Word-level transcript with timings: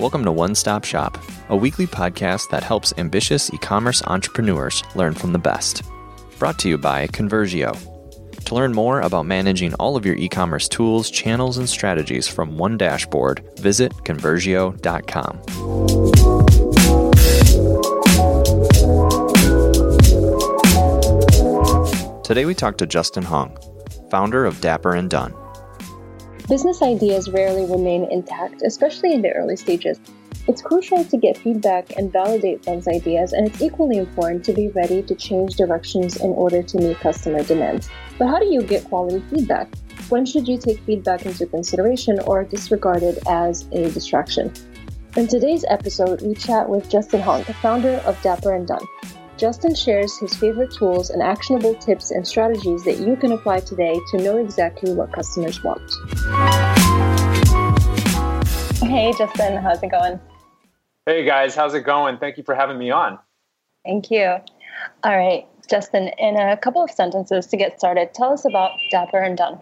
Welcome 0.00 0.24
to 0.24 0.32
One 0.32 0.54
Stop 0.54 0.84
Shop, 0.84 1.18
a 1.50 1.56
weekly 1.56 1.86
podcast 1.86 2.48
that 2.48 2.62
helps 2.62 2.94
ambitious 2.96 3.52
e 3.52 3.58
commerce 3.58 4.02
entrepreneurs 4.06 4.82
learn 4.94 5.12
from 5.12 5.34
the 5.34 5.38
best. 5.38 5.82
Brought 6.38 6.58
to 6.60 6.70
you 6.70 6.78
by 6.78 7.06
Conversio. 7.08 7.76
To 8.46 8.54
learn 8.54 8.72
more 8.72 9.02
about 9.02 9.26
managing 9.26 9.74
all 9.74 9.96
of 9.96 10.06
your 10.06 10.16
e 10.16 10.26
commerce 10.26 10.68
tools, 10.68 11.10
channels, 11.10 11.58
and 11.58 11.68
strategies 11.68 12.26
from 12.26 12.56
one 12.56 12.78
dashboard, 12.78 13.46
visit 13.58 13.92
Conversio.com. 13.92 15.42
Today 22.24 22.46
we 22.46 22.54
talk 22.54 22.78
to 22.78 22.86
Justin 22.86 23.24
Hong, 23.24 23.54
founder 24.10 24.46
of 24.46 24.62
Dapper 24.62 24.94
and 24.94 25.10
Done. 25.10 25.34
Business 26.50 26.82
ideas 26.82 27.30
rarely 27.30 27.64
remain 27.64 28.10
intact, 28.10 28.62
especially 28.62 29.12
in 29.12 29.22
the 29.22 29.30
early 29.30 29.54
stages. 29.54 30.00
It's 30.48 30.60
crucial 30.60 31.04
to 31.04 31.16
get 31.16 31.38
feedback 31.38 31.96
and 31.96 32.12
validate 32.12 32.66
one's 32.66 32.88
ideas, 32.88 33.32
and 33.32 33.46
it's 33.46 33.62
equally 33.62 33.98
important 33.98 34.44
to 34.46 34.52
be 34.52 34.66
ready 34.70 35.00
to 35.00 35.14
change 35.14 35.54
directions 35.54 36.16
in 36.16 36.30
order 36.30 36.60
to 36.60 36.78
meet 36.78 36.98
customer 36.98 37.44
demands. 37.44 37.88
But 38.18 38.26
how 38.26 38.40
do 38.40 38.46
you 38.46 38.62
get 38.62 38.82
quality 38.86 39.22
feedback? 39.30 39.72
When 40.08 40.26
should 40.26 40.48
you 40.48 40.58
take 40.58 40.80
feedback 40.80 41.24
into 41.24 41.46
consideration 41.46 42.18
or 42.26 42.42
disregard 42.42 43.04
it 43.04 43.22
as 43.28 43.68
a 43.70 43.88
distraction? 43.88 44.52
In 45.16 45.28
today's 45.28 45.64
episode, 45.68 46.20
we 46.22 46.34
chat 46.34 46.68
with 46.68 46.90
Justin 46.90 47.20
Hong, 47.20 47.44
the 47.44 47.54
founder 47.54 48.02
of 48.04 48.20
Dapper 48.22 48.54
and 48.54 48.66
Done. 48.66 48.84
Justin 49.40 49.74
shares 49.74 50.18
his 50.18 50.36
favorite 50.36 50.70
tools 50.70 51.08
and 51.08 51.22
actionable 51.22 51.74
tips 51.76 52.10
and 52.10 52.28
strategies 52.28 52.84
that 52.84 52.98
you 52.98 53.16
can 53.16 53.32
apply 53.32 53.58
today 53.60 53.98
to 54.10 54.18
know 54.18 54.36
exactly 54.36 54.92
what 54.92 55.10
customers 55.14 55.64
want. 55.64 55.80
Hey, 58.82 59.14
Justin, 59.16 59.56
how's 59.56 59.82
it 59.82 59.90
going? 59.90 60.20
Hey, 61.06 61.24
guys, 61.24 61.54
how's 61.54 61.72
it 61.72 61.86
going? 61.86 62.18
Thank 62.18 62.36
you 62.36 62.42
for 62.42 62.54
having 62.54 62.76
me 62.76 62.90
on. 62.90 63.18
Thank 63.82 64.10
you. 64.10 64.36
All 65.04 65.16
right, 65.16 65.46
Justin, 65.70 66.10
in 66.18 66.36
a 66.36 66.58
couple 66.58 66.84
of 66.84 66.90
sentences 66.90 67.46
to 67.46 67.56
get 67.56 67.78
started, 67.78 68.12
tell 68.12 68.34
us 68.34 68.44
about 68.44 68.72
Dapper 68.90 69.20
and 69.20 69.38
Done. 69.38 69.58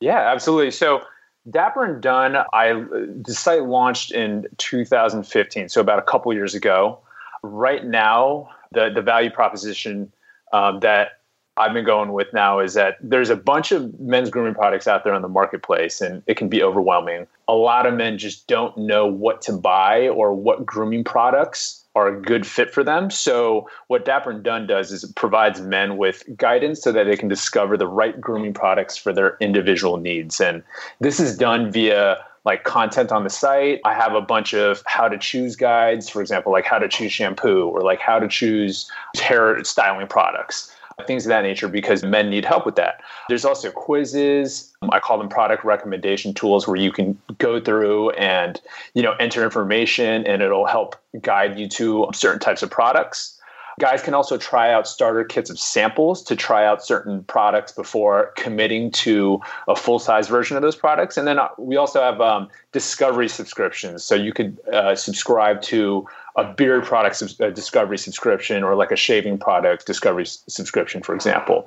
Yeah, 0.00 0.18
absolutely. 0.18 0.72
So, 0.72 1.02
Dapper 1.48 1.84
and 1.84 2.02
Done, 2.02 2.34
I 2.52 2.72
the 2.72 3.32
site 3.32 3.62
launched 3.62 4.10
in 4.10 4.46
2015, 4.58 5.68
so 5.68 5.80
about 5.80 6.00
a 6.00 6.02
couple 6.02 6.32
years 6.32 6.56
ago. 6.56 6.98
Right 7.44 7.86
now, 7.86 8.50
the 8.72 8.90
the 8.90 9.02
value 9.02 9.30
proposition 9.30 10.12
um, 10.52 10.80
that 10.80 11.20
I've 11.56 11.74
been 11.74 11.84
going 11.84 12.12
with 12.12 12.32
now 12.32 12.60
is 12.60 12.74
that 12.74 12.96
there's 13.02 13.28
a 13.28 13.36
bunch 13.36 13.70
of 13.72 13.98
men's 14.00 14.30
grooming 14.30 14.54
products 14.54 14.88
out 14.88 15.04
there 15.04 15.12
on 15.12 15.22
the 15.22 15.28
marketplace, 15.28 16.00
and 16.00 16.22
it 16.26 16.36
can 16.36 16.48
be 16.48 16.62
overwhelming. 16.62 17.26
A 17.48 17.54
lot 17.54 17.86
of 17.86 17.94
men 17.94 18.18
just 18.18 18.46
don't 18.46 18.76
know 18.78 19.06
what 19.06 19.42
to 19.42 19.52
buy 19.52 20.08
or 20.08 20.32
what 20.32 20.64
grooming 20.64 21.04
products 21.04 21.84
are 21.94 22.08
a 22.08 22.20
good 22.20 22.46
fit 22.46 22.72
for 22.72 22.84
them. 22.84 23.10
So, 23.10 23.68
what 23.88 24.04
Dapper 24.04 24.30
and 24.30 24.42
Done 24.42 24.66
does 24.66 24.92
is 24.92 25.04
it 25.04 25.14
provides 25.16 25.60
men 25.60 25.96
with 25.96 26.24
guidance 26.36 26.80
so 26.80 26.92
that 26.92 27.04
they 27.04 27.16
can 27.16 27.28
discover 27.28 27.76
the 27.76 27.88
right 27.88 28.18
grooming 28.18 28.54
products 28.54 28.96
for 28.96 29.12
their 29.12 29.36
individual 29.40 29.96
needs. 29.96 30.40
And 30.40 30.62
this 31.00 31.18
is 31.18 31.36
done 31.36 31.72
via 31.72 32.24
like 32.44 32.64
content 32.64 33.12
on 33.12 33.24
the 33.24 33.30
site. 33.30 33.80
I 33.84 33.94
have 33.94 34.14
a 34.14 34.20
bunch 34.20 34.54
of 34.54 34.82
how 34.86 35.08
to 35.08 35.18
choose 35.18 35.56
guides, 35.56 36.08
for 36.08 36.20
example, 36.20 36.52
like 36.52 36.64
how 36.64 36.78
to 36.78 36.88
choose 36.88 37.12
shampoo 37.12 37.68
or 37.68 37.82
like 37.82 38.00
how 38.00 38.18
to 38.18 38.28
choose 38.28 38.90
hair 39.20 39.62
styling 39.64 40.06
products, 40.06 40.74
things 41.06 41.26
of 41.26 41.30
that 41.30 41.42
nature, 41.42 41.68
because 41.68 42.02
men 42.02 42.30
need 42.30 42.44
help 42.44 42.64
with 42.64 42.76
that. 42.76 43.02
There's 43.28 43.44
also 43.44 43.70
quizzes. 43.70 44.72
I 44.90 45.00
call 45.00 45.18
them 45.18 45.28
product 45.28 45.64
recommendation 45.64 46.32
tools 46.32 46.66
where 46.66 46.76
you 46.76 46.92
can 46.92 47.18
go 47.38 47.60
through 47.60 48.10
and, 48.10 48.60
you 48.94 49.02
know, 49.02 49.12
enter 49.20 49.44
information 49.44 50.26
and 50.26 50.42
it'll 50.42 50.66
help 50.66 50.96
guide 51.20 51.58
you 51.58 51.68
to 51.68 52.08
certain 52.14 52.40
types 52.40 52.62
of 52.62 52.70
products. 52.70 53.39
Guys 53.78 54.02
can 54.02 54.14
also 54.14 54.36
try 54.36 54.72
out 54.72 54.86
starter 54.88 55.24
kits 55.24 55.50
of 55.50 55.58
samples 55.58 56.22
to 56.24 56.36
try 56.36 56.66
out 56.66 56.84
certain 56.84 57.22
products 57.24 57.72
before 57.72 58.32
committing 58.36 58.90
to 58.90 59.40
a 59.68 59.76
full 59.76 59.98
size 59.98 60.28
version 60.28 60.56
of 60.56 60.62
those 60.62 60.76
products. 60.76 61.16
And 61.16 61.26
then 61.26 61.38
uh, 61.38 61.48
we 61.58 61.76
also 61.76 62.00
have 62.00 62.20
um, 62.20 62.48
discovery 62.72 63.28
subscriptions. 63.28 64.04
So 64.04 64.14
you 64.14 64.32
could 64.32 64.58
uh, 64.72 64.94
subscribe 64.94 65.62
to 65.62 66.06
a 66.36 66.52
beard 66.52 66.84
product 66.84 67.16
sub- 67.16 67.40
uh, 67.40 67.50
discovery 67.50 67.98
subscription 67.98 68.62
or 68.62 68.74
like 68.74 68.90
a 68.90 68.96
shaving 68.96 69.38
product 69.38 69.86
discovery 69.86 70.24
s- 70.24 70.42
subscription, 70.48 71.02
for 71.02 71.14
example. 71.14 71.66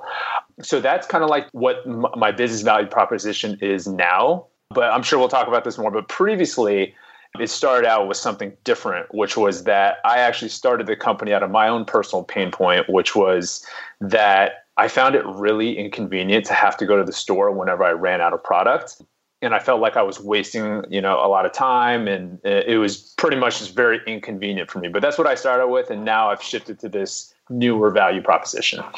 So 0.62 0.80
that's 0.80 1.06
kind 1.06 1.24
of 1.24 1.30
like 1.30 1.48
what 1.52 1.82
m- 1.86 2.06
my 2.16 2.30
business 2.30 2.62
value 2.62 2.88
proposition 2.88 3.58
is 3.60 3.86
now. 3.86 4.46
But 4.70 4.92
I'm 4.92 5.02
sure 5.02 5.18
we'll 5.18 5.28
talk 5.28 5.46
about 5.46 5.64
this 5.64 5.78
more. 5.78 5.90
But 5.90 6.08
previously, 6.08 6.94
it 7.38 7.50
started 7.50 7.86
out 7.86 8.06
with 8.06 8.16
something 8.16 8.52
different, 8.62 9.12
which 9.14 9.36
was 9.36 9.64
that 9.64 9.98
I 10.04 10.18
actually 10.18 10.50
started 10.50 10.86
the 10.86 10.96
company 10.96 11.32
out 11.32 11.42
of 11.42 11.50
my 11.50 11.68
own 11.68 11.84
personal 11.84 12.22
pain 12.22 12.50
point, 12.50 12.88
which 12.88 13.16
was 13.16 13.66
that 14.00 14.66
I 14.76 14.88
found 14.88 15.14
it 15.14 15.24
really 15.26 15.76
inconvenient 15.76 16.46
to 16.46 16.54
have 16.54 16.76
to 16.76 16.86
go 16.86 16.96
to 16.96 17.04
the 17.04 17.12
store 17.12 17.50
whenever 17.50 17.82
I 17.84 17.90
ran 17.90 18.20
out 18.20 18.32
of 18.32 18.42
product. 18.42 19.02
And 19.42 19.54
I 19.54 19.58
felt 19.58 19.80
like 19.80 19.96
I 19.96 20.02
was 20.02 20.20
wasting, 20.20 20.84
you 20.88 21.02
know, 21.02 21.18
a 21.22 21.28
lot 21.28 21.44
of 21.44 21.52
time, 21.52 22.08
and 22.08 22.38
it 22.44 22.78
was 22.78 23.14
pretty 23.18 23.36
much 23.36 23.58
just 23.58 23.74
very 23.74 24.00
inconvenient 24.06 24.70
for 24.70 24.78
me. 24.78 24.88
But 24.88 25.02
that's 25.02 25.18
what 25.18 25.26
I 25.26 25.34
started 25.34 25.68
with, 25.68 25.90
and 25.90 26.02
now 26.04 26.30
I've 26.30 26.42
shifted 26.42 26.78
to 26.78 26.88
this 26.88 27.34
newer 27.50 27.90
value 27.90 28.22
proposition. 28.22 28.80
All 28.80 28.92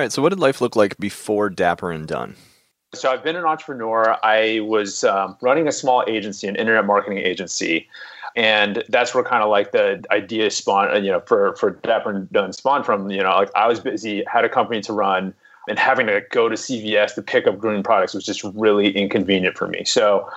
right. 0.00 0.10
So, 0.10 0.22
what 0.22 0.30
did 0.30 0.40
life 0.40 0.62
look 0.62 0.76
like 0.76 0.96
before 0.98 1.50
Dapper 1.50 1.90
and 1.90 2.06
Done? 2.06 2.36
So 2.94 3.10
I've 3.10 3.22
been 3.22 3.36
an 3.36 3.44
entrepreneur. 3.44 4.16
I 4.22 4.60
was 4.60 5.04
um, 5.04 5.36
running 5.40 5.68
a 5.68 5.72
small 5.72 6.04
agency, 6.06 6.46
an 6.46 6.56
internet 6.56 6.86
marketing 6.86 7.18
agency, 7.18 7.88
and 8.34 8.82
that's 8.88 9.14
where 9.14 9.24
kind 9.24 9.42
of 9.42 9.50
like 9.50 9.72
the 9.72 10.04
idea 10.10 10.50
spawned. 10.50 11.04
You 11.04 11.12
know, 11.12 11.20
for 11.20 11.54
for 11.56 11.70
Dapper 11.70 12.10
and 12.10 12.30
Done 12.32 12.52
spawned 12.52 12.86
from. 12.86 13.10
You 13.10 13.22
know, 13.22 13.30
like 13.30 13.50
I 13.54 13.66
was 13.66 13.80
busy, 13.80 14.24
had 14.26 14.44
a 14.44 14.48
company 14.48 14.80
to 14.82 14.92
run, 14.92 15.34
and 15.68 15.78
having 15.78 16.06
to 16.06 16.22
go 16.30 16.48
to 16.48 16.54
CVS 16.54 17.14
to 17.16 17.22
pick 17.22 17.46
up 17.46 17.58
grooming 17.58 17.82
products 17.82 18.14
was 18.14 18.24
just 18.24 18.44
really 18.54 18.96
inconvenient 18.96 19.58
for 19.58 19.66
me. 19.66 19.84
So 19.84 20.28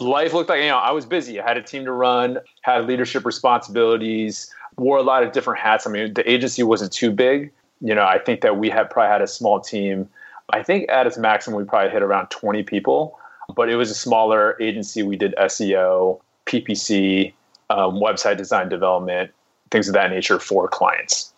life 0.00 0.32
looked 0.32 0.48
like 0.48 0.62
you 0.62 0.68
know 0.68 0.78
I 0.78 0.92
was 0.92 1.06
busy. 1.06 1.38
I 1.38 1.46
had 1.46 1.58
a 1.58 1.62
team 1.62 1.84
to 1.84 1.92
run, 1.92 2.38
had 2.62 2.86
leadership 2.86 3.24
responsibilities, 3.24 4.52
wore 4.76 4.98
a 4.98 5.02
lot 5.02 5.22
of 5.22 5.32
different 5.32 5.60
hats. 5.60 5.86
I 5.86 5.90
mean, 5.90 6.14
the 6.14 6.28
agency 6.30 6.62
wasn't 6.62 6.92
too 6.92 7.10
big. 7.10 7.52
You 7.82 7.94
know, 7.94 8.04
I 8.04 8.18
think 8.18 8.40
that 8.40 8.56
we 8.58 8.68
had 8.68 8.90
probably 8.90 9.10
had 9.10 9.22
a 9.22 9.26
small 9.26 9.60
team 9.60 10.08
I 10.52 10.62
think 10.62 10.88
at 10.90 11.06
its 11.06 11.18
maximum, 11.18 11.58
we 11.58 11.64
probably 11.64 11.90
hit 11.90 12.02
around 12.02 12.28
20 12.28 12.62
people, 12.62 13.18
but 13.54 13.68
it 13.68 13.76
was 13.76 13.90
a 13.90 13.94
smaller 13.94 14.56
agency. 14.60 15.02
We 15.02 15.16
did 15.16 15.34
SEO, 15.36 16.20
PPC, 16.46 17.32
um, 17.70 17.94
website 17.94 18.36
design 18.36 18.68
development, 18.68 19.30
things 19.70 19.88
of 19.88 19.94
that 19.94 20.10
nature 20.10 20.38
for 20.38 20.68
clients. 20.68 21.32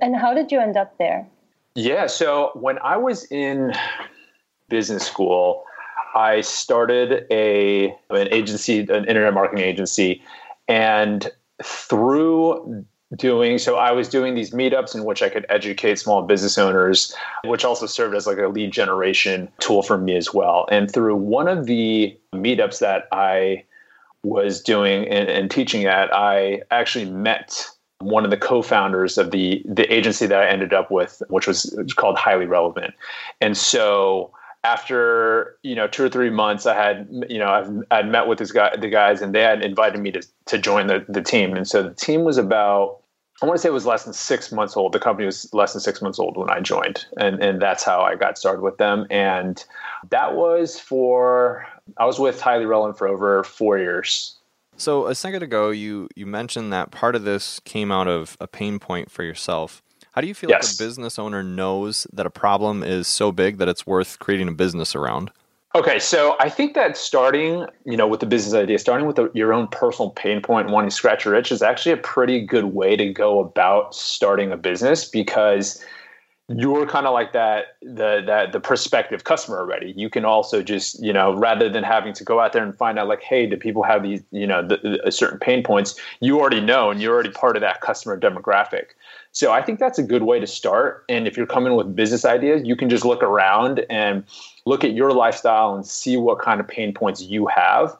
And 0.00 0.16
how 0.16 0.34
did 0.34 0.50
you 0.50 0.60
end 0.60 0.76
up 0.76 0.96
there? 0.98 1.26
Yeah, 1.74 2.06
so 2.06 2.50
when 2.54 2.78
I 2.80 2.96
was 2.96 3.24
in 3.30 3.72
business 4.68 5.06
school, 5.06 5.64
I 6.14 6.42
started 6.42 7.26
a 7.30 7.94
an 8.10 8.28
agency, 8.30 8.80
an 8.80 9.06
internet 9.06 9.32
marketing 9.32 9.64
agency, 9.64 10.22
and 10.68 11.30
through 11.62 12.84
doing. 13.16 13.58
So 13.58 13.76
i 13.76 13.92
was 13.92 14.08
doing 14.08 14.34
these 14.34 14.52
meetups 14.52 14.94
in 14.94 15.04
which 15.04 15.22
i 15.22 15.28
could 15.28 15.44
educate 15.48 15.98
small 15.98 16.22
business 16.22 16.56
owners 16.56 17.14
which 17.44 17.64
also 17.64 17.86
served 17.86 18.14
as 18.14 18.26
like 18.26 18.38
a 18.38 18.48
lead 18.48 18.72
generation 18.72 19.48
tool 19.60 19.82
for 19.82 19.98
me 19.98 20.16
as 20.16 20.32
well. 20.32 20.66
And 20.70 20.90
through 20.90 21.16
one 21.16 21.48
of 21.48 21.66
the 21.66 22.16
meetups 22.34 22.78
that 22.80 23.08
i 23.12 23.64
was 24.22 24.62
doing 24.62 25.06
and, 25.08 25.28
and 25.28 25.50
teaching 25.50 25.84
at 25.84 26.14
i 26.14 26.62
actually 26.70 27.04
met 27.04 27.68
one 27.98 28.24
of 28.24 28.30
the 28.30 28.36
co-founders 28.36 29.18
of 29.18 29.30
the 29.30 29.62
the 29.66 29.92
agency 29.92 30.26
that 30.26 30.40
i 30.40 30.48
ended 30.48 30.72
up 30.72 30.90
with 30.90 31.22
which 31.28 31.46
was 31.46 31.76
called 31.96 32.16
highly 32.16 32.46
relevant. 32.46 32.94
And 33.40 33.56
so 33.56 34.32
after 34.64 35.56
you 35.62 35.74
know 35.74 35.88
two 35.88 36.04
or 36.04 36.08
three 36.08 36.30
months, 36.30 36.66
I 36.66 36.74
had 36.74 37.08
you 37.28 37.38
know 37.38 37.84
I'd 37.90 38.08
met 38.08 38.26
with 38.26 38.38
this 38.38 38.52
guy 38.52 38.74
the 38.76 38.88
guys 38.88 39.20
and 39.20 39.34
they 39.34 39.40
had 39.40 39.62
invited 39.62 40.00
me 40.00 40.12
to 40.12 40.22
to 40.46 40.58
join 40.58 40.86
the 40.86 41.04
the 41.08 41.22
team, 41.22 41.54
and 41.54 41.66
so 41.66 41.82
the 41.82 41.94
team 41.94 42.24
was 42.24 42.38
about 42.38 43.01
I 43.42 43.46
want 43.46 43.56
to 43.56 43.62
say 43.62 43.68
it 43.68 43.72
was 43.72 43.86
less 43.86 44.04
than 44.04 44.12
six 44.12 44.52
months 44.52 44.76
old. 44.76 44.92
The 44.92 45.00
company 45.00 45.26
was 45.26 45.52
less 45.52 45.72
than 45.72 45.80
six 45.80 46.00
months 46.00 46.20
old 46.20 46.36
when 46.36 46.48
I 46.48 46.60
joined, 46.60 47.04
and 47.16 47.42
and 47.42 47.60
that's 47.60 47.82
how 47.82 48.00
I 48.00 48.14
got 48.14 48.38
started 48.38 48.62
with 48.62 48.78
them. 48.78 49.06
And 49.10 49.62
that 50.10 50.36
was 50.36 50.78
for 50.78 51.66
I 51.96 52.06
was 52.06 52.20
with 52.20 52.40
Highly 52.40 52.66
Relevant 52.66 52.96
for 52.96 53.08
over 53.08 53.42
four 53.42 53.78
years. 53.78 54.36
So 54.76 55.06
a 55.08 55.14
second 55.14 55.42
ago, 55.42 55.70
you 55.70 56.08
you 56.14 56.24
mentioned 56.24 56.72
that 56.72 56.92
part 56.92 57.16
of 57.16 57.24
this 57.24 57.58
came 57.60 57.90
out 57.90 58.06
of 58.06 58.36
a 58.40 58.46
pain 58.46 58.78
point 58.78 59.10
for 59.10 59.24
yourself. 59.24 59.82
How 60.12 60.20
do 60.20 60.28
you 60.28 60.34
feel 60.34 60.50
yes. 60.50 60.64
like 60.64 60.74
a 60.74 60.88
business 60.88 61.18
owner 61.18 61.42
knows 61.42 62.06
that 62.12 62.26
a 62.26 62.30
problem 62.30 62.82
is 62.84 63.08
so 63.08 63.32
big 63.32 63.58
that 63.58 63.68
it's 63.68 63.86
worth 63.86 64.18
creating 64.20 64.48
a 64.48 64.52
business 64.52 64.94
around? 64.94 65.32
Okay, 65.74 65.98
so 65.98 66.36
I 66.38 66.50
think 66.50 66.74
that 66.74 66.98
starting, 66.98 67.66
you 67.86 67.96
know, 67.96 68.06
with 68.06 68.20
the 68.20 68.26
business 68.26 68.52
idea, 68.52 68.78
starting 68.78 69.06
with 69.06 69.16
the, 69.16 69.30
your 69.32 69.54
own 69.54 69.68
personal 69.68 70.10
pain 70.10 70.42
point 70.42 70.68
wanting 70.68 70.90
to 70.90 70.94
scratch 70.94 71.24
your 71.24 71.34
itch 71.34 71.50
is 71.50 71.62
actually 71.62 71.92
a 71.92 71.96
pretty 71.96 72.44
good 72.44 72.66
way 72.66 72.94
to 72.94 73.10
go 73.10 73.40
about 73.40 73.94
starting 73.94 74.52
a 74.52 74.56
business 74.58 75.08
because 75.08 75.82
you're 76.48 76.86
kind 76.86 77.06
of 77.06 77.14
like 77.14 77.32
that 77.32 77.76
the 77.80 78.22
that 78.26 78.52
the 78.52 78.60
prospective 78.60 79.24
customer 79.24 79.60
already. 79.60 79.94
You 79.96 80.10
can 80.10 80.26
also 80.26 80.62
just 80.62 81.02
you 81.02 81.12
know 81.12 81.34
rather 81.34 81.70
than 81.70 81.84
having 81.84 82.12
to 82.14 82.24
go 82.24 82.40
out 82.40 82.52
there 82.52 82.62
and 82.62 82.76
find 82.76 82.98
out 82.98 83.08
like 83.08 83.22
hey 83.22 83.46
do 83.46 83.56
people 83.56 83.82
have 83.82 84.02
these 84.02 84.22
you 84.30 84.46
know 84.46 84.60
the, 84.66 85.00
the, 85.02 85.12
certain 85.12 85.38
pain 85.38 85.62
points 85.62 85.98
you 86.20 86.38
already 86.38 86.60
know 86.60 86.90
and 86.90 87.00
you're 87.00 87.14
already 87.14 87.30
part 87.30 87.56
of 87.56 87.62
that 87.62 87.80
customer 87.80 88.18
demographic. 88.18 88.88
So 89.30 89.52
i 89.52 89.62
think 89.62 89.78
that's 89.78 89.98
a 89.98 90.02
good 90.02 90.24
way 90.24 90.40
to 90.40 90.46
start. 90.46 91.04
And 91.08 91.26
if 91.26 91.36
you're 91.36 91.46
coming 91.46 91.74
with 91.74 91.96
business 91.96 92.26
ideas 92.26 92.62
you 92.64 92.76
can 92.76 92.90
just 92.90 93.04
look 93.04 93.22
around 93.22 93.86
and 93.88 94.24
look 94.66 94.84
at 94.84 94.92
your 94.92 95.12
lifestyle 95.12 95.74
and 95.74 95.86
see 95.86 96.16
what 96.16 96.38
kind 96.38 96.60
of 96.60 96.68
pain 96.68 96.92
points 96.92 97.22
you 97.22 97.46
have 97.46 97.96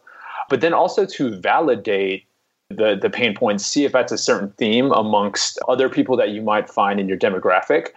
but 0.48 0.60
then 0.60 0.72
also 0.72 1.04
to 1.06 1.34
validate 1.40 2.24
the 2.68 2.98
the 3.00 3.10
pain 3.10 3.34
points 3.34 3.64
see 3.64 3.84
if 3.84 3.92
that's 3.92 4.12
a 4.12 4.18
certain 4.18 4.50
theme 4.52 4.92
amongst 4.92 5.58
other 5.68 5.88
people 5.88 6.16
that 6.16 6.30
you 6.30 6.42
might 6.42 6.68
find 6.68 6.98
in 6.98 7.08
your 7.08 7.18
demographic 7.18 7.88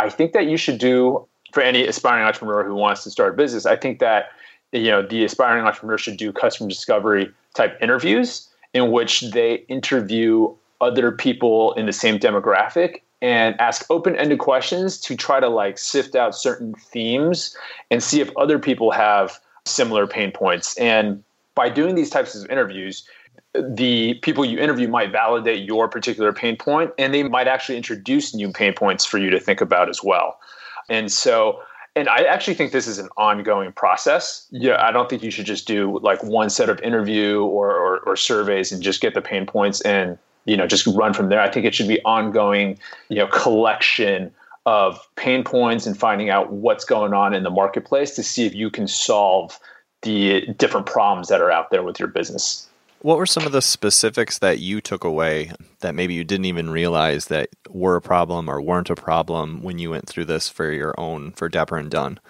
I 0.00 0.08
think 0.08 0.32
that 0.32 0.46
you 0.46 0.56
should 0.56 0.78
do 0.78 1.26
for 1.52 1.62
any 1.62 1.86
aspiring 1.86 2.24
entrepreneur 2.24 2.64
who 2.64 2.74
wants 2.74 3.04
to 3.04 3.10
start 3.10 3.34
a 3.34 3.36
business. 3.36 3.66
I 3.66 3.76
think 3.76 3.98
that 3.98 4.30
you 4.72 4.90
know 4.90 5.02
the 5.02 5.24
aspiring 5.24 5.64
entrepreneur 5.64 5.98
should 5.98 6.16
do 6.16 6.32
customer 6.32 6.68
discovery 6.68 7.30
type 7.54 7.76
interviews 7.82 8.48
in 8.72 8.92
which 8.92 9.20
they 9.32 9.54
interview 9.68 10.54
other 10.80 11.12
people 11.12 11.72
in 11.74 11.86
the 11.86 11.92
same 11.92 12.18
demographic 12.18 13.02
and 13.22 13.60
ask 13.60 13.84
open-ended 13.90 14.38
questions 14.38 14.98
to 14.98 15.14
try 15.14 15.40
to 15.40 15.48
like 15.48 15.78
sift 15.78 16.14
out 16.14 16.34
certain 16.34 16.74
themes 16.74 17.56
and 17.90 18.02
see 18.02 18.20
if 18.20 18.30
other 18.36 18.58
people 18.58 18.90
have 18.90 19.38
similar 19.66 20.06
pain 20.06 20.32
points 20.32 20.76
and 20.78 21.22
by 21.54 21.68
doing 21.68 21.94
these 21.94 22.08
types 22.08 22.34
of 22.34 22.48
interviews 22.50 23.06
the 23.54 24.14
people 24.22 24.44
you 24.44 24.58
interview 24.58 24.88
might 24.88 25.10
validate 25.10 25.64
your 25.64 25.88
particular 25.88 26.32
pain 26.32 26.56
point 26.56 26.92
and 26.98 27.12
they 27.12 27.22
might 27.22 27.48
actually 27.48 27.76
introduce 27.76 28.34
new 28.34 28.52
pain 28.52 28.72
points 28.72 29.04
for 29.04 29.18
you 29.18 29.30
to 29.30 29.40
think 29.40 29.60
about 29.60 29.88
as 29.88 30.02
well. 30.04 30.38
And 30.88 31.10
so, 31.10 31.60
and 31.96 32.08
I 32.08 32.22
actually 32.22 32.54
think 32.54 32.72
this 32.72 32.86
is 32.86 32.98
an 32.98 33.08
ongoing 33.16 33.72
process. 33.72 34.46
Yeah, 34.50 34.84
I 34.84 34.92
don't 34.92 35.10
think 35.10 35.22
you 35.24 35.32
should 35.32 35.46
just 35.46 35.66
do 35.66 35.98
like 36.00 36.22
one 36.22 36.48
set 36.48 36.68
of 36.68 36.80
interview 36.80 37.42
or, 37.42 37.74
or, 37.74 37.98
or 38.00 38.16
surveys 38.16 38.70
and 38.70 38.82
just 38.82 39.00
get 39.00 39.14
the 39.14 39.22
pain 39.22 39.46
points 39.46 39.80
and 39.80 40.16
you 40.44 40.56
know 40.56 40.66
just 40.66 40.86
run 40.86 41.12
from 41.12 41.28
there. 41.28 41.40
I 41.40 41.50
think 41.50 41.66
it 41.66 41.74
should 41.74 41.88
be 41.88 42.00
ongoing, 42.02 42.78
you 43.08 43.16
know, 43.16 43.26
collection 43.28 44.32
of 44.66 44.98
pain 45.16 45.42
points 45.42 45.86
and 45.86 45.98
finding 45.98 46.30
out 46.30 46.52
what's 46.52 46.84
going 46.84 47.14
on 47.14 47.34
in 47.34 47.42
the 47.42 47.50
marketplace 47.50 48.14
to 48.16 48.22
see 48.22 48.46
if 48.46 48.54
you 48.54 48.70
can 48.70 48.86
solve 48.86 49.58
the 50.02 50.46
different 50.58 50.86
problems 50.86 51.28
that 51.28 51.40
are 51.40 51.50
out 51.50 51.70
there 51.70 51.82
with 51.82 51.98
your 51.98 52.08
business. 52.08 52.66
What 53.02 53.16
were 53.16 53.26
some 53.26 53.46
of 53.46 53.52
the 53.52 53.62
specifics 53.62 54.38
that 54.40 54.58
you 54.58 54.82
took 54.82 55.04
away 55.04 55.52
that 55.80 55.94
maybe 55.94 56.12
you 56.12 56.22
didn't 56.22 56.44
even 56.44 56.68
realize 56.68 57.26
that 57.26 57.48
were 57.70 57.96
a 57.96 58.02
problem 58.02 58.48
or 58.48 58.60
weren't 58.60 58.90
a 58.90 58.94
problem 58.94 59.62
when 59.62 59.78
you 59.78 59.90
went 59.90 60.06
through 60.06 60.26
this 60.26 60.50
for 60.50 60.70
your 60.70 60.94
own 60.98 61.32
for 61.32 61.48
Dapper 61.48 61.78
and 61.78 61.90
Done? 61.90 62.20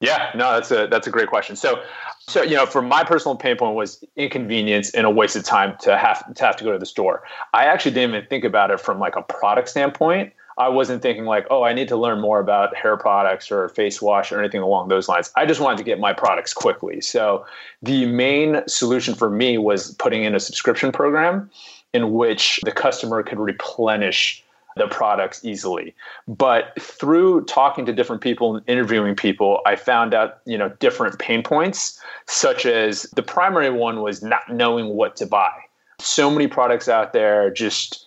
Yeah, 0.00 0.30
no, 0.34 0.52
that's 0.52 0.70
a 0.70 0.86
that's 0.90 1.06
a 1.06 1.10
great 1.10 1.28
question. 1.28 1.56
So, 1.56 1.82
so 2.26 2.42
you 2.42 2.56
know, 2.56 2.66
for 2.66 2.82
my 2.82 3.04
personal 3.04 3.36
pain 3.36 3.56
point 3.56 3.74
was 3.74 4.02
inconvenience 4.16 4.90
and 4.94 5.06
a 5.06 5.10
waste 5.10 5.36
of 5.36 5.44
time 5.44 5.76
to 5.80 5.96
have 5.96 6.34
to 6.34 6.44
have 6.44 6.56
to 6.56 6.64
go 6.64 6.72
to 6.72 6.78
the 6.78 6.86
store. 6.86 7.22
I 7.52 7.66
actually 7.66 7.92
didn't 7.92 8.14
even 8.14 8.26
think 8.28 8.44
about 8.44 8.70
it 8.70 8.80
from 8.80 8.98
like 8.98 9.16
a 9.16 9.22
product 9.22 9.68
standpoint. 9.68 10.32
I 10.56 10.68
wasn't 10.68 11.02
thinking 11.02 11.24
like, 11.24 11.46
oh, 11.50 11.64
I 11.64 11.72
need 11.72 11.88
to 11.88 11.96
learn 11.96 12.20
more 12.20 12.38
about 12.38 12.76
hair 12.76 12.96
products 12.96 13.50
or 13.50 13.68
face 13.70 14.00
wash 14.00 14.30
or 14.30 14.38
anything 14.38 14.60
along 14.60 14.88
those 14.88 15.08
lines. 15.08 15.32
I 15.34 15.46
just 15.46 15.60
wanted 15.60 15.78
to 15.78 15.84
get 15.84 15.98
my 15.98 16.12
products 16.12 16.54
quickly. 16.54 17.00
So 17.00 17.44
the 17.82 18.06
main 18.06 18.62
solution 18.68 19.14
for 19.14 19.28
me 19.28 19.58
was 19.58 19.94
putting 19.96 20.22
in 20.22 20.34
a 20.34 20.40
subscription 20.40 20.92
program 20.92 21.50
in 21.92 22.12
which 22.12 22.60
the 22.64 22.72
customer 22.72 23.22
could 23.24 23.40
replenish 23.40 24.43
the 24.76 24.86
products 24.88 25.44
easily. 25.44 25.94
But 26.26 26.80
through 26.80 27.44
talking 27.44 27.86
to 27.86 27.92
different 27.92 28.22
people 28.22 28.56
and 28.56 28.68
interviewing 28.68 29.14
people, 29.14 29.60
I 29.66 29.76
found 29.76 30.14
out, 30.14 30.38
you 30.46 30.58
know, 30.58 30.68
different 30.80 31.18
pain 31.18 31.42
points, 31.42 32.00
such 32.26 32.66
as 32.66 33.02
the 33.14 33.22
primary 33.22 33.70
one 33.70 34.02
was 34.02 34.22
not 34.22 34.42
knowing 34.50 34.88
what 34.88 35.16
to 35.16 35.26
buy. 35.26 35.52
So 36.00 36.30
many 36.30 36.48
products 36.48 36.88
out 36.88 37.12
there 37.12 37.50
just 37.50 38.04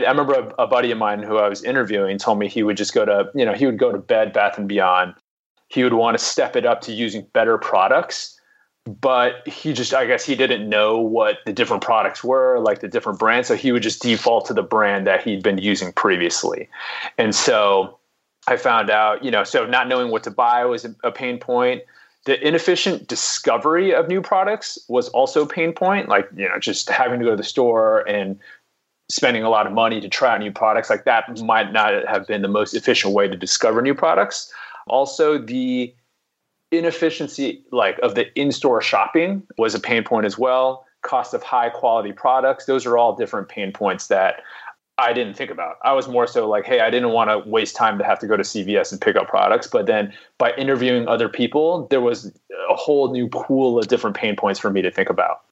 I 0.00 0.10
remember 0.10 0.34
a, 0.34 0.64
a, 0.64 0.66
buddy 0.66 0.90
of 0.90 0.98
mine 0.98 1.22
who 1.22 1.38
I 1.38 1.48
was 1.48 1.62
interviewing 1.62 2.18
told 2.18 2.38
me 2.38 2.48
he 2.48 2.64
would 2.64 2.76
just 2.76 2.94
go 2.94 3.04
to, 3.04 3.30
you 3.34 3.44
know, 3.44 3.52
he 3.52 3.64
would 3.64 3.78
go 3.78 3.92
to 3.92 3.98
Bed 3.98 4.32
Bath 4.32 4.58
and 4.58 4.68
Beyond. 4.68 5.14
He 5.68 5.84
would 5.84 5.92
want 5.92 6.18
to 6.18 6.24
step 6.24 6.56
it 6.56 6.66
up 6.66 6.80
to 6.82 6.92
using 6.92 7.26
better 7.32 7.58
products, 7.58 8.38
but 8.84 9.46
he 9.48 9.72
just, 9.72 9.94
I 9.94 10.06
guess, 10.06 10.24
he 10.24 10.34
didn't 10.34 10.68
know 10.68 10.98
what 10.98 11.38
the 11.46 11.52
different 11.52 11.82
products 11.82 12.22
were, 12.22 12.58
like 12.60 12.80
the 12.80 12.88
different 12.88 13.18
brands. 13.18 13.48
So 13.48 13.56
he 13.56 13.72
would 13.72 13.82
just 13.82 14.02
default 14.02 14.46
to 14.46 14.54
the 14.54 14.62
brand 14.62 15.06
that 15.06 15.22
he'd 15.22 15.42
been 15.42 15.58
using 15.58 15.92
previously. 15.92 16.68
And 17.16 17.34
so 17.34 17.98
I 18.46 18.56
found 18.56 18.90
out, 18.90 19.24
you 19.24 19.30
know, 19.30 19.42
so 19.42 19.66
not 19.66 19.88
knowing 19.88 20.10
what 20.10 20.22
to 20.24 20.30
buy 20.30 20.64
was 20.66 20.86
a, 21.02 21.10
pain 21.10 21.38
point 21.38 21.82
the 22.24 22.46
inefficient 22.46 23.06
discovery 23.06 23.94
of 23.94 24.08
new 24.08 24.22
products 24.22 24.78
was 24.88 25.08
also 25.10 25.42
a 25.42 25.46
pain 25.46 25.72
point 25.72 26.08
like 26.08 26.28
you 26.34 26.48
know 26.48 26.58
just 26.58 26.88
having 26.88 27.18
to 27.18 27.24
go 27.24 27.30
to 27.32 27.36
the 27.36 27.44
store 27.44 28.00
and 28.08 28.38
spending 29.10 29.42
a 29.42 29.50
lot 29.50 29.66
of 29.66 29.72
money 29.72 30.00
to 30.00 30.08
try 30.08 30.34
out 30.34 30.40
new 30.40 30.50
products 30.50 30.88
like 30.88 31.04
that 31.04 31.24
might 31.42 31.72
not 31.72 31.92
have 32.06 32.26
been 32.26 32.42
the 32.42 32.48
most 32.48 32.74
efficient 32.74 33.12
way 33.12 33.28
to 33.28 33.36
discover 33.36 33.82
new 33.82 33.94
products 33.94 34.52
also 34.86 35.38
the 35.38 35.94
inefficiency 36.78 37.62
like 37.72 37.98
of 38.02 38.14
the 38.14 38.32
in-store 38.38 38.80
shopping 38.80 39.42
was 39.58 39.74
a 39.74 39.80
pain 39.80 40.04
point 40.04 40.26
as 40.26 40.38
well 40.38 40.84
cost 41.02 41.34
of 41.34 41.42
high 41.42 41.68
quality 41.68 42.12
products 42.12 42.64
those 42.66 42.86
are 42.86 42.96
all 42.96 43.14
different 43.14 43.48
pain 43.48 43.72
points 43.72 44.06
that 44.08 44.42
I 44.96 45.12
didn't 45.12 45.34
think 45.34 45.50
about. 45.50 45.78
I 45.82 45.92
was 45.92 46.06
more 46.06 46.28
so 46.28 46.48
like, 46.48 46.64
hey, 46.64 46.78
I 46.78 46.88
didn't 46.88 47.10
want 47.10 47.28
to 47.28 47.38
waste 47.50 47.74
time 47.74 47.98
to 47.98 48.04
have 48.04 48.20
to 48.20 48.28
go 48.28 48.36
to 48.36 48.44
CVS 48.44 48.92
and 48.92 49.00
pick 49.00 49.16
up 49.16 49.26
products. 49.26 49.66
But 49.66 49.86
then 49.86 50.12
by 50.38 50.52
interviewing 50.52 51.08
other 51.08 51.28
people, 51.28 51.88
there 51.88 52.00
was 52.00 52.26
a 52.70 52.76
whole 52.76 53.10
new 53.10 53.28
pool 53.28 53.76
of 53.76 53.88
different 53.88 54.14
pain 54.14 54.36
points 54.36 54.60
for 54.60 54.70
me 54.70 54.82
to 54.82 54.92
think 54.92 55.10
about. 55.10 55.42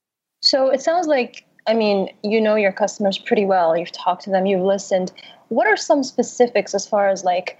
So 0.42 0.70
it 0.70 0.80
sounds 0.80 1.08
like 1.08 1.44
I 1.66 1.74
mean, 1.74 2.08
you 2.22 2.40
know 2.40 2.56
your 2.56 2.72
customers 2.72 3.18
pretty 3.18 3.44
well. 3.44 3.76
You've 3.76 3.92
talked 3.92 4.24
to 4.24 4.30
them, 4.30 4.46
you've 4.46 4.62
listened. 4.62 5.12
What 5.48 5.66
are 5.66 5.76
some 5.76 6.02
specifics 6.02 6.74
as 6.74 6.86
far 6.86 7.08
as 7.08 7.24
like, 7.24 7.56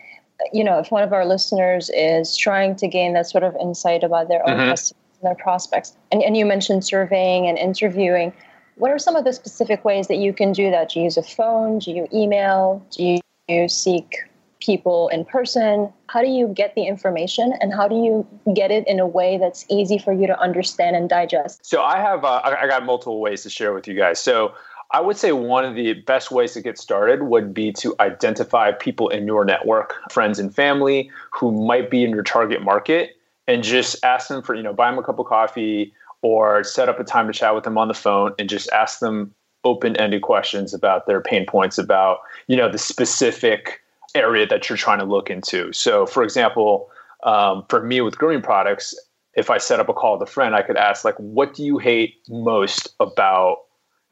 you 0.52 0.64
know, 0.64 0.78
if 0.78 0.90
one 0.90 1.02
of 1.02 1.12
our 1.12 1.24
listeners 1.26 1.90
is 1.94 2.36
trying 2.36 2.76
to 2.76 2.88
gain 2.88 3.12
that 3.14 3.26
sort 3.26 3.44
of 3.44 3.56
insight 3.60 4.02
about 4.02 4.28
their 4.28 4.42
own 4.48 4.56
mm-hmm. 4.56 4.70
customers 4.70 5.04
and 5.20 5.28
their 5.28 5.42
prospects, 5.42 5.96
and, 6.10 6.22
and 6.22 6.36
you 6.36 6.46
mentioned 6.46 6.84
surveying 6.84 7.46
and 7.46 7.58
interviewing, 7.58 8.32
what 8.76 8.90
are 8.90 8.98
some 8.98 9.16
of 9.16 9.24
the 9.24 9.32
specific 9.32 9.84
ways 9.84 10.08
that 10.08 10.16
you 10.16 10.32
can 10.32 10.52
do 10.52 10.70
that? 10.70 10.90
Do 10.90 11.00
you 11.00 11.04
use 11.04 11.16
a 11.16 11.22
phone? 11.22 11.78
Do 11.78 11.92
you 11.92 12.08
email? 12.12 12.84
Do 12.90 13.18
you 13.48 13.68
seek 13.68 14.16
people 14.60 15.08
in 15.08 15.24
person? 15.24 15.92
How 16.08 16.22
do 16.22 16.28
you 16.28 16.48
get 16.48 16.74
the 16.74 16.86
information 16.86 17.52
and 17.60 17.72
how 17.72 17.88
do 17.88 17.96
you 17.96 18.26
get 18.54 18.70
it 18.70 18.86
in 18.86 19.00
a 19.00 19.06
way 19.06 19.38
that's 19.38 19.64
easy 19.68 19.98
for 19.98 20.12
you 20.12 20.26
to 20.26 20.38
understand 20.38 20.96
and 20.96 21.08
digest? 21.08 21.64
So 21.66 21.82
I 21.82 21.98
have 21.98 22.24
uh, 22.24 22.40
I 22.44 22.66
got 22.66 22.84
multiple 22.84 23.20
ways 23.20 23.42
to 23.42 23.50
share 23.50 23.72
with 23.72 23.88
you 23.88 23.94
guys. 23.94 24.18
So 24.18 24.54
I 24.92 25.00
would 25.00 25.16
say 25.16 25.32
one 25.32 25.64
of 25.64 25.74
the 25.74 25.94
best 25.94 26.30
ways 26.30 26.52
to 26.52 26.60
get 26.60 26.78
started 26.78 27.22
would 27.22 27.54
be 27.54 27.72
to 27.74 27.94
identify 27.98 28.72
people 28.72 29.08
in 29.08 29.26
your 29.26 29.44
network, 29.44 29.94
friends 30.10 30.38
and 30.38 30.54
family 30.54 31.10
who 31.30 31.50
might 31.66 31.90
be 31.90 32.04
in 32.04 32.10
your 32.10 32.22
target 32.22 32.62
market 32.62 33.16
and 33.48 33.62
just 33.62 34.04
ask 34.04 34.28
them 34.28 34.42
for, 34.42 34.54
you 34.54 34.62
know, 34.62 34.74
buy 34.74 34.90
them 34.90 34.98
a 34.98 35.02
cup 35.02 35.18
of 35.18 35.26
coffee 35.26 35.94
or 36.20 36.62
set 36.62 36.90
up 36.90 37.00
a 37.00 37.04
time 37.04 37.26
to 37.26 37.32
chat 37.32 37.54
with 37.54 37.64
them 37.64 37.78
on 37.78 37.88
the 37.88 37.94
phone 37.94 38.34
and 38.38 38.50
just 38.50 38.70
ask 38.70 38.98
them 38.98 39.34
open-ended 39.64 40.22
questions 40.22 40.74
about 40.74 41.06
their 41.06 41.20
pain 41.20 41.46
points 41.46 41.78
about, 41.78 42.18
you 42.46 42.56
know, 42.56 42.70
the 42.70 42.78
specific 42.78 43.80
area 44.14 44.46
that 44.46 44.68
you're 44.68 44.76
trying 44.76 44.98
to 44.98 45.04
look 45.04 45.30
into. 45.30 45.72
So, 45.72 46.04
for 46.04 46.22
example, 46.22 46.90
um, 47.22 47.64
for 47.68 47.82
me 47.82 48.00
with 48.02 48.18
grooming 48.18 48.42
products, 48.42 48.94
if 49.34 49.48
I 49.48 49.56
set 49.56 49.80
up 49.80 49.88
a 49.88 49.94
call 49.94 50.18
with 50.18 50.28
a 50.28 50.30
friend, 50.30 50.54
I 50.54 50.62
could 50.62 50.76
ask 50.76 51.04
like, 51.04 51.16
"What 51.16 51.54
do 51.54 51.64
you 51.64 51.78
hate 51.78 52.16
most 52.28 52.88
about 53.00 53.60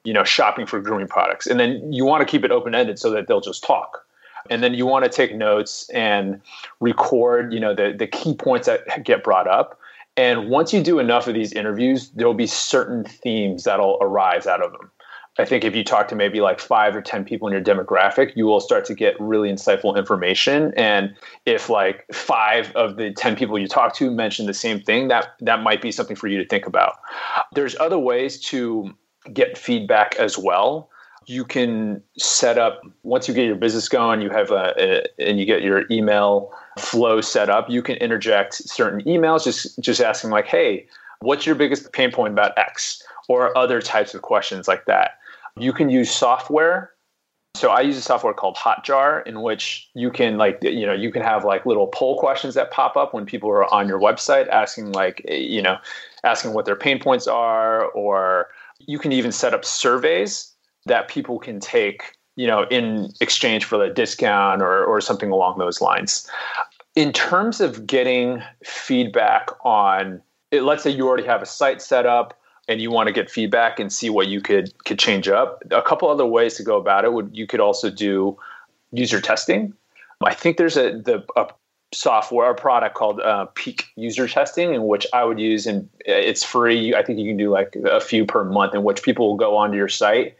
you 0.04 0.12
know 0.12 0.25
shopping 0.25 0.66
for 0.66 0.80
grooming 0.80 1.09
products?" 1.09 1.47
And 1.47 1.59
then 1.59 1.92
you 1.92 2.04
want 2.04 2.21
to 2.21 2.30
keep 2.30 2.45
it 2.45 2.50
open 2.50 2.75
ended 2.75 2.99
so 2.99 3.11
that 3.11 3.26
they'll 3.26 3.40
just 3.40 3.64
talk. 3.64 4.04
And 4.49 4.62
then 4.62 4.75
you 4.75 4.87
want 4.87 5.04
to 5.04 5.11
take 5.11 5.35
notes 5.35 5.88
and 5.90 6.40
record, 6.80 7.52
you 7.52 7.61
know, 7.61 7.75
the 7.75 7.95
the 7.97 8.07
key 8.07 8.35
points 8.35 8.66
that 8.66 9.04
get 9.04 9.23
brought 9.23 9.47
up. 9.47 9.78
And 10.16 10.50
once 10.50 10.73
you 10.73 10.83
do 10.83 10.99
enough 10.99 11.28
of 11.28 11.35
these 11.35 11.52
interviews, 11.52 12.11
there'll 12.11 12.35
be 12.35 12.47
certain 12.47 13.04
themes 13.04 13.64
that'll 13.64 13.99
arise 14.00 14.47
out 14.47 14.62
of 14.62 14.73
them. 14.73 14.90
I 15.38 15.45
think 15.45 15.64
if 15.64 15.75
you 15.75 15.85
talk 15.85 16.09
to 16.09 16.16
maybe 16.16 16.40
like 16.40 16.59
five 16.61 16.95
or 16.95 17.00
10 17.00 17.25
people 17.25 17.49
in 17.49 17.52
your 17.52 17.62
demographic, 17.62 18.33
you 18.37 18.45
will 18.45 18.61
start 18.61 18.85
to 18.87 18.95
get 18.95 19.19
really 19.21 19.49
insightful 19.50 19.97
information. 19.97 20.75
And 20.76 21.14
if 21.47 21.71
like 21.71 22.04
five 22.12 22.73
of 22.75 22.97
the 22.97 23.12
10 23.12 23.37
people 23.37 23.59
you 23.59 23.69
talk 23.69 23.95
to 23.95 24.11
mention 24.11 24.47
the 24.47 24.54
same 24.54 24.80
thing, 24.80 25.09
that, 25.09 25.28
that 25.40 25.62
might 25.62 25.80
be 25.80 25.92
something 25.92 26.16
for 26.16 26.26
you 26.26 26.37
to 26.37 26.47
think 26.47 26.66
about. 26.66 26.97
There's 27.54 27.75
other 27.78 27.99
ways 27.99 28.40
to 28.49 28.92
get 29.33 29.57
feedback 29.57 30.17
as 30.17 30.39
well. 30.39 30.89
You 31.27 31.45
can 31.45 32.03
set 32.19 32.59
up, 32.59 32.83
once 33.03 33.29
you 33.29 33.35
get 33.35 33.45
your 33.45 33.57
business 33.57 33.89
going, 33.89 34.21
you 34.21 34.31
have 34.31 34.50
a, 34.50 34.75
a 34.79 35.29
and 35.29 35.39
you 35.39 35.47
get 35.47 35.62
your 35.62 35.85
email 35.91 36.53
flow 36.79 37.21
set 37.21 37.49
up, 37.49 37.71
you 37.71 37.83
can 37.83 37.97
interject 37.97 38.55
certain 38.55 39.03
emails, 39.03 39.45
just, 39.45 39.79
just 39.81 40.00
asking 40.00 40.31
like, 40.31 40.47
hey, 40.47 40.87
what's 41.21 41.47
your 41.47 41.55
biggest 41.55 41.93
pain 41.93 42.11
point 42.11 42.33
about 42.33 42.59
X? 42.59 43.03
Or 43.29 43.57
other 43.57 43.81
types 43.81 44.12
of 44.12 44.23
questions 44.23 44.67
like 44.67 44.87
that 44.87 45.21
you 45.57 45.73
can 45.73 45.91
use 45.91 46.11
software 46.11 46.93
So 47.57 47.71
I 47.71 47.81
use 47.81 47.97
a 47.97 48.03
software 48.03 48.33
called 48.33 48.57
Hotjar 48.57 49.27
in 49.27 49.43
which 49.43 49.91
you 49.95 50.11
can 50.11 50.39
like 50.39 50.59
you 50.62 50.87
know 50.87 50.93
you 50.93 51.11
can 51.11 51.23
have 51.23 51.45
like 51.45 51.67
little 51.67 51.89
poll 51.89 52.19
questions 52.19 52.55
that 52.55 52.71
pop 52.71 52.97
up 52.97 53.12
when 53.12 53.27
people 53.27 53.50
are 53.50 53.73
on 53.73 53.89
your 53.89 53.99
website 53.99 54.49
asking 54.49 54.93
like 54.93 55.23
you 55.29 55.61
know 55.61 55.77
asking 56.25 56.55
what 56.55 56.65
their 56.65 56.77
pain 56.77 56.99
points 56.99 57.27
are 57.27 57.87
or 57.87 58.49
you 58.87 58.99
can 58.99 59.13
even 59.13 59.33
set 59.33 59.55
up 59.55 59.65
surveys 59.65 60.53
that 60.87 61.09
people 61.09 61.39
can 61.39 61.61
take 61.61 62.13
you 62.37 62.47
know 62.47 62.67
in 62.71 63.13
exchange 63.21 63.65
for 63.65 63.83
a 63.83 63.93
discount 63.93 64.63
or 64.63 64.85
or 64.85 65.01
something 65.01 65.31
along 65.31 65.59
those 65.59 65.81
lines. 65.81 66.29
In 66.97 67.13
terms 67.13 67.61
of 67.61 67.87
getting 67.87 68.43
feedback 68.65 69.51
on 69.65 70.21
it, 70.51 70.63
let's 70.63 70.83
say 70.83 70.91
you 70.91 71.07
already 71.07 71.27
have 71.27 71.43
a 71.43 71.47
site 71.47 71.81
set 71.81 72.07
up 72.07 72.39
and 72.69 72.81
you 72.81 72.91
want 72.91 73.09
to 73.09 73.13
get 73.13 73.31
feedback 73.31 73.79
and 73.79 73.93
see 73.93 74.11
what 74.11 74.29
you 74.29 74.41
could 74.41 74.73
could 74.85 74.99
change 74.99 75.29
up. 75.29 75.63
A 75.71 75.83
couple 75.83 76.09
other 76.09 76.27
ways 76.27 76.55
to 76.55 76.63
go 76.63 76.77
about 76.77 77.05
it 77.05 77.13
would 77.13 77.31
you 77.33 77.47
could 77.47 77.61
also 77.61 77.91
do 77.91 78.37
user 78.93 79.21
testing. 79.21 79.75
I 80.23 80.35
think 80.35 80.57
there's 80.57 80.77
a 80.77 80.99
the 80.99 81.25
a 81.37 81.47
software 81.92 82.50
a 82.50 82.54
product 82.54 82.94
called 82.94 83.20
uh, 83.20 83.47
Peek 83.54 83.87
User 83.97 84.28
Testing, 84.28 84.75
in 84.75 84.87
which 84.87 85.06
I 85.12 85.25
would 85.25 85.40
use, 85.40 85.66
and 85.66 85.88
it's 86.00 86.44
free. 86.44 86.94
I 86.94 87.02
think 87.02 87.18
you 87.18 87.26
can 87.26 87.37
do 87.37 87.50
like 87.50 87.76
a 87.85 88.00
few 88.00 88.25
per 88.25 88.44
month, 88.44 88.75
in 88.75 88.85
which 88.85 89.02
people 89.02 89.28
will 89.28 89.37
go 89.37 89.56
onto 89.56 89.76
your 89.76 89.88
site, 89.88 90.37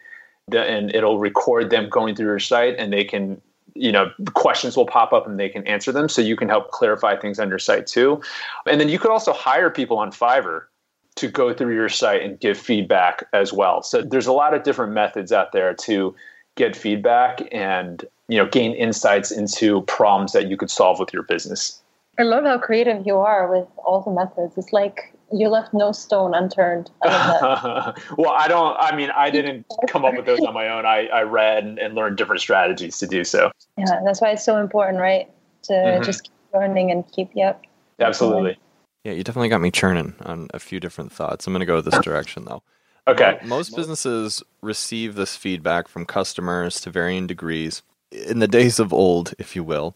and 0.53 0.95
it'll 0.95 1.19
record 1.19 1.71
them 1.71 1.89
going 1.89 2.15
through 2.15 2.27
your 2.27 2.39
site, 2.39 2.77
and 2.79 2.93
they 2.93 3.05
can 3.05 3.41
you 3.75 3.93
know 3.93 4.11
questions 4.35 4.77
will 4.77 4.87
pop 4.87 5.13
up 5.13 5.27
and 5.27 5.39
they 5.39 5.49
can 5.49 5.67
answer 5.67 5.93
them. 5.93 6.09
So 6.09 6.23
you 6.23 6.37
can 6.37 6.49
help 6.49 6.71
clarify 6.71 7.17
things 7.17 7.39
on 7.39 7.49
your 7.49 7.59
site 7.59 7.87
too. 7.87 8.21
And 8.67 8.81
then 8.81 8.89
you 8.89 8.99
could 8.99 9.11
also 9.11 9.33
hire 9.33 9.71
people 9.71 9.99
on 9.99 10.11
fiverr 10.11 10.65
to 11.17 11.29
go 11.29 11.53
through 11.53 11.75
your 11.75 11.89
site 11.89 12.23
and 12.23 12.39
give 12.39 12.57
feedback 12.57 13.25
as 13.33 13.53
well. 13.53 13.83
So 13.83 14.03
there's 14.03 14.27
a 14.27 14.33
lot 14.33 14.55
of 14.55 14.63
different 14.63 14.93
methods 14.93 15.33
out 15.33 15.53
there 15.53 15.75
to 15.75 16.15
get 16.57 16.77
feedback 16.77 17.43
and 17.53 18.05
you 18.31 18.39
know 18.39 18.47
gain 18.47 18.73
insights 18.73 19.31
into 19.31 19.83
problems 19.83 20.33
that 20.33 20.49
you 20.49 20.57
could 20.57 20.71
solve 20.71 20.99
with 20.99 21.13
your 21.13 21.23
business 21.23 21.83
i 22.19 22.23
love 22.23 22.45
how 22.45 22.59
creative 22.59 23.07
you 23.07 23.17
are 23.17 23.51
with 23.51 23.69
all 23.85 24.01
the 24.03 24.11
methods 24.11 24.57
it's 24.57 24.73
like 24.73 25.15
you 25.33 25.49
left 25.49 25.73
no 25.73 25.93
stone 25.93 26.35
unturned. 26.35 26.91
I 27.03 27.95
well, 28.19 28.33
I 28.33 28.49
don't. 28.49 28.77
I 28.79 28.97
mean, 28.97 29.11
I 29.11 29.31
didn't 29.31 29.67
come 29.89 30.05
up 30.05 30.17
with 30.17 30.27
those 30.27 30.41
on 30.41 30.55
my 30.55 30.69
own. 30.69 30.85
I, 30.85 31.07
I 31.07 31.23
read 31.23 31.65
and, 31.65 31.79
and 31.79 31.95
learned 31.95 32.17
different 32.17 32.41
strategies 32.41 32.99
to 32.99 33.07
do 33.07 33.25
so. 33.25 33.53
Yeah, 33.79 34.01
that's 34.05 34.21
why 34.21 34.31
it's 34.31 34.45
so 34.45 34.57
important, 34.57 34.99
right? 34.99 35.31
To 35.65 35.73
mm-hmm. 35.73 36.03
just 36.03 36.25
keep 36.25 36.33
learning 36.53 36.91
and 36.91 37.05
keep. 37.13 37.31
Yep. 37.35 37.63
Absolutely. 38.01 38.59
Yeah, 39.05 39.13
you 39.13 39.25
definitely 39.25 39.49
got 39.49 39.61
me 39.61 39.71
churning 39.71 40.15
on 40.23 40.49
a 40.53 40.59
few 40.59 40.81
different 40.81 41.13
thoughts. 41.13 41.47
I'm 41.47 41.53
going 41.53 41.61
to 41.61 41.67
go 41.67 41.81
this 41.81 41.99
direction 42.01 42.45
though. 42.45 42.63
Okay. 43.07 43.39
Most 43.45 43.75
businesses 43.75 44.43
receive 44.63 45.15
this 45.15 45.37
feedback 45.37 45.89
from 45.89 46.05
customers 46.05 46.81
to 46.83 46.91
varying 46.91 47.27
degrees. 47.27 47.83
In 48.13 48.39
the 48.41 48.49
days 48.49 48.79
of 48.79 48.93
old, 48.93 49.35
if 49.39 49.55
you 49.55 49.63
will, 49.63 49.95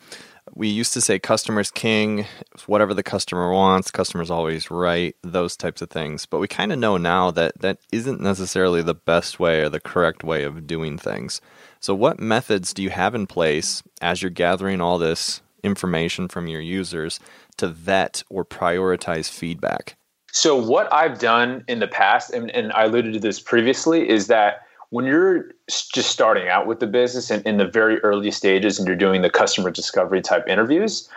we 0.55 0.69
used 0.69 0.93
to 0.93 1.01
say 1.01 1.19
customers 1.19 1.71
king, 1.71 2.27
whatever 2.67 2.95
the 2.95 3.03
customer 3.03 3.51
wants, 3.53 3.91
customers 3.91 4.31
always 4.31 4.71
right, 4.71 5.17
those 5.23 5.57
types 5.57 5.83
of 5.83 5.91
things. 5.91 6.27
But 6.27 6.39
we 6.39 6.49
kind 6.49 6.73
of 6.73 6.79
know 6.79 6.97
now 6.97 7.31
that 7.33 7.61
that 7.61 7.79
isn't 7.91 8.21
necessarily 8.21 8.83
the 8.83 8.95
best 8.95 9.41
way 9.41 9.63
or 9.63 9.69
the 9.69 9.81
correct 9.81 10.23
way 10.23 10.45
of 10.45 10.67
doing 10.67 10.99
things. 10.99 11.41
So, 11.81 11.95
what 11.95 12.21
methods 12.21 12.73
do 12.73 12.83
you 12.83 12.91
have 12.91 13.15
in 13.15 13.27
place 13.27 13.83
as 14.01 14.23
you're 14.23 14.31
gathering 14.31 14.81
all 14.81 14.99
this 14.99 15.41
information 15.63 16.29
from 16.29 16.47
your 16.47 16.61
users 16.61 17.19
to 17.57 17.69
vet 17.69 18.23
or 18.29 18.45
prioritize 18.45 19.31
feedback? 19.31 19.97
So, 20.33 20.57
what 20.57 20.93
I've 20.93 21.19
done 21.19 21.65
in 21.69 21.79
the 21.79 21.89
past, 21.89 22.31
and, 22.31 22.51
and 22.51 22.73
I 22.73 22.85
alluded 22.85 23.15
to 23.15 23.21
this 23.21 23.41
previously, 23.41 24.09
is 24.09 24.27
that 24.29 24.63
when 24.91 25.05
you're 25.05 25.51
just 25.69 26.11
starting 26.11 26.49
out 26.49 26.67
with 26.67 26.81
the 26.81 26.87
business 26.87 27.31
and 27.31 27.45
in 27.47 27.57
the 27.57 27.67
very 27.67 27.99
early 28.01 28.31
stages 28.31 28.79
and 28.79 28.87
you're 28.87 28.97
doing 28.97 29.23
the 29.23 29.31
customer 29.31 29.71
discovery 29.71 30.21
type 30.21 30.47
interviews, 30.49 31.09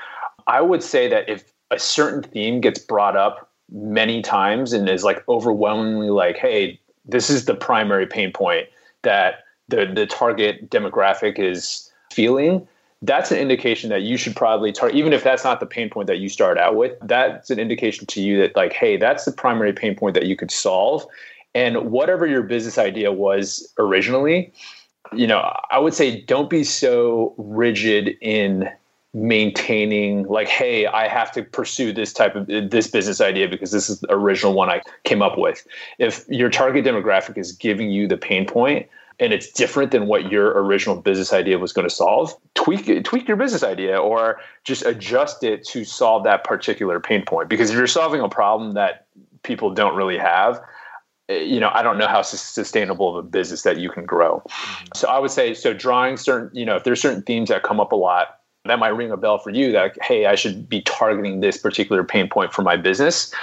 I 0.48 0.62
would 0.62 0.82
say 0.82 1.08
that 1.10 1.28
if 1.30 1.52
a 1.72 1.80
certain 1.80 2.24
theme 2.24 2.62
gets 2.62 2.80
brought 2.80 3.18
up 3.18 3.50
many 3.72 4.22
times 4.22 4.74
and 4.74 4.88
is 4.90 5.04
like 5.04 5.28
overwhelmingly 5.28 6.10
like, 6.10 6.38
hey, 6.38 6.80
this 7.06 7.30
is 7.30 7.46
the 7.46 7.56
primary 7.56 8.08
pain 8.08 8.32
point 8.32 8.68
that 9.04 9.44
the, 9.68 9.86
the 9.86 10.06
target 10.06 10.70
demographic 10.70 11.38
is 11.38 11.92
feeling, 12.12 12.66
that's 13.02 13.32
an 13.32 13.38
indication 13.38 13.90
that 13.90 14.02
you 14.02 14.18
should 14.18 14.36
probably 14.36 14.72
target, 14.72 14.98
even 14.98 15.14
if 15.14 15.24
that's 15.24 15.44
not 15.44 15.60
the 15.60 15.66
pain 15.66 15.90
point 15.90 16.08
that 16.08 16.18
you 16.18 16.30
start 16.30 16.58
out 16.58 16.76
with, 16.76 16.98
that's 17.04 17.50
an 17.50 17.60
indication 17.60 18.08
to 18.08 18.22
you 18.22 18.40
that, 18.40 18.56
like, 18.56 18.74
hey, 18.74 18.98
that's 18.98 19.26
the 19.26 19.32
primary 19.32 19.74
pain 19.74 19.96
point 19.96 20.16
that 20.16 20.26
you 20.26 20.36
could 20.36 20.50
solve. 20.50 21.06
And 21.58 21.90
whatever 21.90 22.28
your 22.28 22.44
business 22.44 22.78
idea 22.78 23.12
was 23.12 23.68
originally, 23.80 24.54
you 25.12 25.26
know, 25.26 25.52
I 25.72 25.80
would 25.80 25.96
say 25.96 26.22
don't 26.22 26.52
be 26.52 26.64
so 26.64 27.34
rigid 27.36 28.16
in 28.22 28.70
maintaining 29.14 30.28
like 30.28 30.48
hey 30.48 30.86
i 30.86 31.08
have 31.08 31.32
to 31.32 31.42
pursue 31.42 31.92
this 31.92 32.14
type 32.14 32.36
of 32.36 32.46
this 32.46 32.88
business 32.88 33.20
idea 33.20 33.48
because 33.48 33.72
this 33.72 33.90
is 33.90 34.02
the 34.02 34.14
original 34.14 34.54
one 34.54 34.70
i 34.70 34.80
came 35.06 35.24
up 35.24 35.40
with. 35.40 35.66
If 35.98 36.28
your 36.28 36.52
target 36.52 36.86
demographic 36.86 37.36
is 37.36 37.54
giving 37.54 37.90
you 37.90 38.08
the 38.08 38.18
pain 38.18 38.46
point 38.46 38.86
and 39.20 39.34
it's 39.34 39.50
different 39.52 39.90
than 39.92 40.06
what 40.06 40.32
your 40.32 40.50
original 40.62 40.98
business 40.98 41.34
idea 41.34 41.58
was 41.58 41.74
going 41.74 41.88
to 41.90 41.96
solve 41.96 42.36
tweak 42.54 43.04
tweak 43.06 43.28
your 43.28 43.38
business 43.38 43.64
idea 43.64 43.98
or 43.98 44.40
just 44.66 44.86
adjust 44.86 45.44
it 45.44 45.66
to 45.70 45.84
solve 45.84 46.24
that 46.26 46.44
particular 46.44 47.00
pain 47.00 47.24
point. 47.24 47.50
Because 47.50 47.72
if 47.72 47.78
you're 47.78 47.88
solving 47.88 48.22
a 48.22 48.30
problem 48.30 48.74
that 48.74 49.08
people 49.42 49.74
don't 49.74 49.96
really 49.96 50.18
have 50.18 50.62
you 51.30 51.60
know, 51.60 51.70
I 51.74 51.84
don't 51.84 51.98
know 51.98 52.08
how 52.08 52.22
sustainable 52.22 53.18
of 53.18 53.26
a 53.26 53.28
business 53.28 53.64
that 53.64 53.78
you 53.78 53.90
can 53.90 54.06
grow. 54.06 54.42
Mm-hmm. 54.50 54.86
So 54.96 55.10
I 55.10 55.20
would 55.20 55.32
say, 55.32 55.54
so 55.54 55.74
drawing 55.74 56.18
certain, 56.18 56.50
you 56.58 56.66
know, 56.66 56.76
if 56.76 56.84
there's 56.84 57.02
certain 57.02 57.22
themes 57.22 57.50
that 57.50 57.64
come 57.64 57.80
up 57.80 57.92
a 57.92 57.96
lot, 57.96 58.40
that 58.66 58.80
might 58.80 58.90
ring 58.90 59.12
a 59.12 59.18
bell 59.18 59.38
for 59.38 59.50
you 59.50 59.72
that, 59.72 59.98
hey, 60.02 60.26
I 60.26 60.36
should 60.36 60.68
be 60.68 60.82
targeting 60.82 61.40
this 61.40 61.58
particular 61.58 62.04
pain 62.04 62.30
point 62.30 62.54
for 62.54 62.62
my 62.62 62.76
business. 62.76 63.34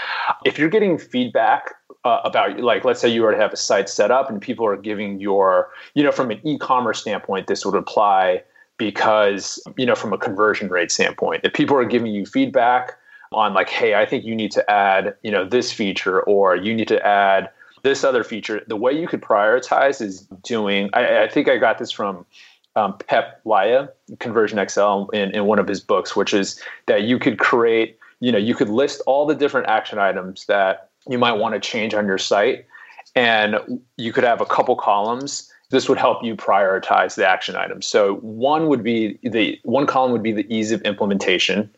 If 0.45 0.59
you're 0.59 0.69
getting 0.69 0.99
feedback 0.99 1.75
uh, 2.05 2.21
about, 2.25 2.61
like, 2.61 2.85
let's 2.85 3.01
say 3.01 3.09
you 3.09 3.23
already 3.23 3.41
have 3.41 3.53
a 3.53 3.57
site 3.57 3.89
set 3.89 4.11
up 4.11 4.29
and 4.29 4.41
people 4.41 4.67
are 4.67 4.77
giving 4.77 5.21
your, 5.21 5.71
you 5.95 6.03
know, 6.03 6.13
from 6.13 6.31
an 6.31 6.41
e 6.47 6.59
commerce 6.59 7.01
standpoint, 7.01 7.47
this 7.47 7.65
would 7.65 7.75
apply 7.75 8.43
because, 8.77 9.63
you 9.77 9.87
know, 9.87 9.95
from 9.95 10.13
a 10.13 10.19
conversion 10.19 10.69
rate 10.69 10.91
standpoint, 10.91 11.43
if 11.45 11.53
people 11.53 11.77
are 11.77 11.85
giving 11.85 12.13
you 12.13 12.27
feedback, 12.27 12.99
on 13.33 13.53
like 13.53 13.69
hey 13.69 13.95
i 13.97 14.07
think 14.07 14.25
you 14.25 14.35
need 14.35 14.53
to 14.53 14.71
add 14.71 15.17
you 15.23 15.31
know 15.31 15.45
this 15.45 15.73
feature 15.73 16.21
or 16.23 16.55
you 16.55 16.73
need 16.73 16.87
to 16.87 17.05
add 17.05 17.51
this 17.85 18.03
other 18.03 18.25
feature, 18.25 18.63
the 18.67 18.77
way 18.77 18.93
you 18.93 19.07
could 19.07 19.23
prioritize 19.23 20.03
is 20.03 20.23
doing. 20.43 20.91
I, 20.93 21.23
I 21.23 21.29
think 21.29 21.49
I 21.49 21.59
got 21.59 21.79
this 21.79 21.93
from 21.93 22.27
um, 22.75 22.99
Peep 22.99 23.25
Laja, 23.47 23.89
Conversion 24.19 24.59
XL, 24.69 25.11
in, 25.13 25.31
in 25.35 25.45
one 25.45 25.61
of 25.61 25.69
his 25.69 25.81
books, 25.81 26.17
which 26.17 26.35
is 26.35 26.61
that 26.87 27.03
you 27.03 27.19
could 27.19 27.39
create. 27.39 27.99
You 28.21 28.33
know, 28.33 28.39
you 28.39 28.55
could 28.55 28.71
list 28.71 29.03
all 29.07 29.27
the 29.27 29.35
different 29.35 29.69
action 29.69 29.99
items 29.99 30.47
that 30.47 30.89
you 31.09 31.19
might 31.19 31.35
want 31.35 31.55
to 31.55 31.61
change 31.61 31.95
on 31.95 32.07
your 32.07 32.19
site, 32.19 32.65
and 33.15 33.57
you 33.97 34.13
could 34.13 34.25
have 34.25 34.41
a 34.41 34.47
couple 34.47 34.75
columns 34.77 35.53
this 35.71 35.89
would 35.89 35.99
help 35.99 36.23
you 36.23 36.37
prioritize 36.37 37.17
the 37.17 37.27
action 37.27 37.57
items. 37.57 37.87
So 37.87 38.17
one 38.17 38.69
would 38.69 38.85
be 38.85 39.19
the 39.23 39.59
one 39.65 39.87
column 39.87 40.13
would 40.13 40.23
be 40.23 40.33
the 40.33 40.47
ease 40.55 40.71
of 40.71 40.81
implementation. 40.83 41.69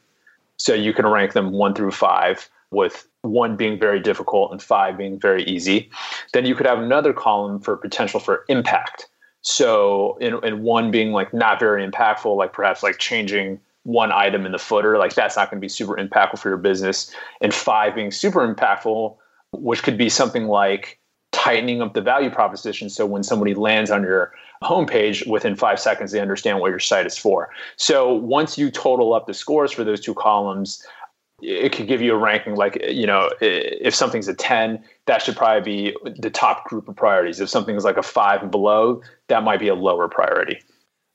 So 0.59 0.75
you 0.75 0.93
can 0.93 1.07
rank 1.07 1.33
them 1.33 1.53
one 1.53 1.75
through 1.75 1.93
five 1.93 2.49
with 2.71 3.07
one 3.30 3.56
being 3.56 3.78
very 3.78 4.00
difficult 4.00 4.52
and 4.52 4.62
five 4.62 4.97
being 4.97 5.18
very 5.18 5.45
easy. 5.45 5.90
Then 6.33 6.47
you 6.47 6.54
could 6.54 6.66
have 6.66 6.78
another 6.78 7.12
column 7.12 7.61
for 7.61 7.76
potential 7.76 8.21
for 8.21 8.45
impact. 8.49 9.09
So, 9.42 10.16
in, 10.21 10.42
in 10.45 10.62
one 10.62 10.90
being 10.90 11.12
like 11.12 11.33
not 11.33 11.61
very 11.61 11.87
impactful, 11.87 12.37
like 12.37 12.52
perhaps 12.52 12.83
like 12.83 12.99
changing 12.99 13.61
one 13.85 14.11
item 14.11 14.45
in 14.45 14.50
the 14.50 14.59
footer, 14.59 14.99
like 14.99 15.14
that's 15.14 15.37
not 15.37 15.50
going 15.50 15.61
to 15.61 15.64
be 15.64 15.68
super 15.68 15.95
impactful 15.95 16.40
for 16.40 16.49
your 16.49 16.59
business. 16.59 17.14
And 17.40 17.54
five 17.54 17.95
being 17.95 18.11
super 18.11 18.52
impactful, 18.52 19.16
which 19.52 19.85
could 19.85 19.97
be 19.97 20.09
something 20.09 20.49
like 20.49 20.99
tightening 21.30 21.80
up 21.80 21.95
the 21.95 22.00
value 22.00 22.30
proposition. 22.30 22.90
So 22.90 23.06
when 23.06 23.23
somebody 23.23 23.54
lands 23.54 23.90
on 23.90 24.02
your 24.02 24.33
homepage, 24.64 25.25
within 25.28 25.54
five 25.54 25.78
seconds, 25.78 26.11
they 26.11 26.21
understand 26.21 26.59
what 26.59 26.71
your 26.71 26.80
site 26.80 27.06
is 27.06 27.16
for. 27.16 27.50
So 27.76 28.12
once 28.14 28.59
you 28.59 28.71
total 28.71 29.14
up 29.14 29.26
the 29.26 29.35
scores 29.35 29.71
for 29.71 29.85
those 29.85 30.00
two 30.00 30.14
columns, 30.14 30.85
it 31.43 31.73
could 31.73 31.87
give 31.87 32.00
you 32.00 32.14
a 32.14 32.16
ranking 32.16 32.55
like 32.55 32.83
you 32.88 33.07
know 33.07 33.31
if 33.40 33.95
something's 33.95 34.28
a 34.28 34.35
10 34.35 34.83
that 35.07 35.23
should 35.23 35.37
probably 35.37 35.93
be 35.93 35.97
the 36.19 36.31
top 36.31 36.64
group 36.64 36.88
of 36.88 36.97
priorities. 36.97 37.40
If 37.40 37.49
something's 37.49 37.85
like 37.85 37.97
a 37.97 38.02
5 38.02 38.43
and 38.43 38.50
below 38.50 39.02
that 39.28 39.43
might 39.43 39.61
be 39.61 39.69
a 39.69 39.75
lower 39.75 40.09
priority. 40.09 40.61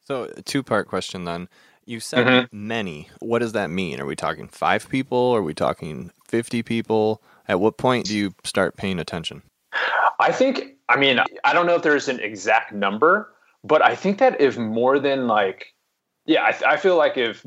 So 0.01 0.31
two 0.45 0.63
part 0.63 0.87
question 0.87 1.25
then. 1.25 1.47
You 1.85 1.99
said 1.99 2.27
mm-hmm. 2.27 2.67
many. 2.67 3.09
What 3.19 3.39
does 3.39 3.53
that 3.53 3.69
mean? 3.69 3.99
Are 3.99 4.05
we 4.05 4.15
talking 4.15 4.47
5 4.47 4.89
people? 4.89 5.17
Are 5.17 5.41
we 5.41 5.53
talking 5.53 6.11
50 6.27 6.61
people? 6.63 7.23
At 7.47 7.59
what 7.59 7.77
point 7.77 8.05
do 8.05 8.15
you 8.15 8.33
start 8.43 8.77
paying 8.77 8.99
attention? 8.99 9.41
I 10.19 10.31
think 10.31 10.77
i 10.91 10.97
mean 10.97 11.19
i 11.43 11.53
don't 11.53 11.65
know 11.65 11.75
if 11.75 11.81
there's 11.81 12.07
an 12.07 12.19
exact 12.19 12.73
number 12.73 13.33
but 13.63 13.83
i 13.83 13.95
think 13.95 14.19
that 14.19 14.39
if 14.39 14.57
more 14.57 14.99
than 14.99 15.27
like 15.27 15.73
yeah, 16.25 16.43
I, 16.43 16.73
I, 16.73 16.77
feel 16.77 16.97
like 16.97 17.17
if 17.17 17.45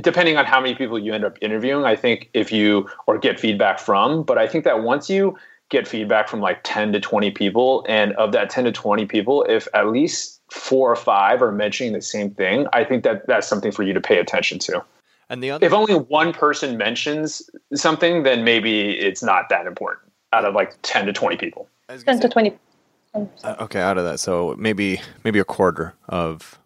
depending 0.00 0.36
on 0.36 0.44
how 0.44 0.60
many 0.60 0.74
people 0.74 0.98
you 0.98 1.12
end 1.12 1.24
up 1.24 1.38
interviewing, 1.40 1.84
I 1.84 1.96
think 1.96 2.30
if 2.34 2.52
you 2.52 2.88
or 3.06 3.18
get 3.18 3.40
feedback 3.40 3.78
from, 3.78 4.22
but 4.22 4.38
I 4.38 4.46
think 4.46 4.64
that 4.64 4.82
once 4.82 5.10
you 5.10 5.36
get 5.70 5.88
feedback 5.88 6.28
from 6.28 6.40
like 6.40 6.60
10 6.62 6.92
to 6.92 7.00
20 7.00 7.30
people 7.30 7.84
and 7.88 8.12
of 8.14 8.32
that 8.32 8.50
10 8.50 8.64
to 8.64 8.72
20 8.72 9.06
people 9.06 9.44
if 9.48 9.66
at 9.74 9.88
least 9.88 10.40
four 10.50 10.92
or 10.92 10.96
five 10.96 11.42
are 11.42 11.50
mentioning 11.50 11.94
the 11.94 12.02
same 12.02 12.30
thing, 12.30 12.66
I 12.72 12.84
think 12.84 13.04
that 13.04 13.26
that's 13.26 13.48
something 13.48 13.72
for 13.72 13.82
you 13.82 13.94
to 13.94 14.00
pay 14.00 14.18
attention 14.18 14.58
to. 14.60 14.84
And 15.30 15.42
the 15.42 15.50
other, 15.50 15.66
if 15.66 15.72
only 15.72 15.94
one 15.94 16.32
person 16.32 16.76
mentions 16.76 17.50
something, 17.74 18.22
then 18.22 18.44
maybe 18.44 18.90
it's 18.90 19.22
not 19.22 19.48
that 19.48 19.66
important 19.66 20.12
out 20.32 20.44
of 20.44 20.54
like 20.54 20.74
ten 20.82 21.06
to 21.06 21.12
twenty 21.12 21.36
people. 21.36 21.68
Ten 21.88 22.20
to 22.20 22.28
twenty. 22.28 22.54
Uh, 23.14 23.56
okay, 23.60 23.80
out 23.80 23.96
of 23.96 24.04
that, 24.04 24.20
so 24.20 24.54
maybe 24.58 25.00
maybe 25.24 25.38
a 25.38 25.44
quarter 25.44 25.94
of 26.08 26.58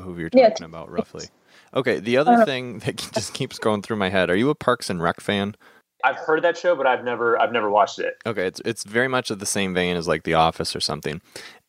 who 0.00 0.18
you're 0.18 0.30
talking 0.30 0.56
yeah, 0.60 0.64
about, 0.64 0.90
roughly. 0.90 1.26
Okay, 1.74 1.98
the 1.98 2.16
other 2.16 2.32
uh, 2.32 2.44
thing 2.44 2.78
that 2.80 2.96
just 2.96 3.34
keeps 3.34 3.58
going 3.58 3.82
through 3.82 3.96
my 3.96 4.08
head: 4.08 4.30
Are 4.30 4.36
you 4.36 4.50
a 4.50 4.54
Parks 4.54 4.90
and 4.90 5.02
Rec 5.02 5.20
fan? 5.20 5.54
I've 6.04 6.16
heard 6.16 6.42
that 6.42 6.56
show, 6.56 6.74
but 6.74 6.86
I've 6.86 7.04
never 7.04 7.40
I've 7.40 7.52
never 7.52 7.70
watched 7.70 7.98
it. 7.98 8.14
Okay, 8.26 8.46
it's 8.46 8.60
it's 8.64 8.84
very 8.84 9.08
much 9.08 9.30
of 9.30 9.38
the 9.38 9.46
same 9.46 9.74
vein 9.74 9.96
as 9.96 10.08
like 10.08 10.24
The 10.24 10.34
Office 10.34 10.74
or 10.74 10.80
something. 10.80 11.20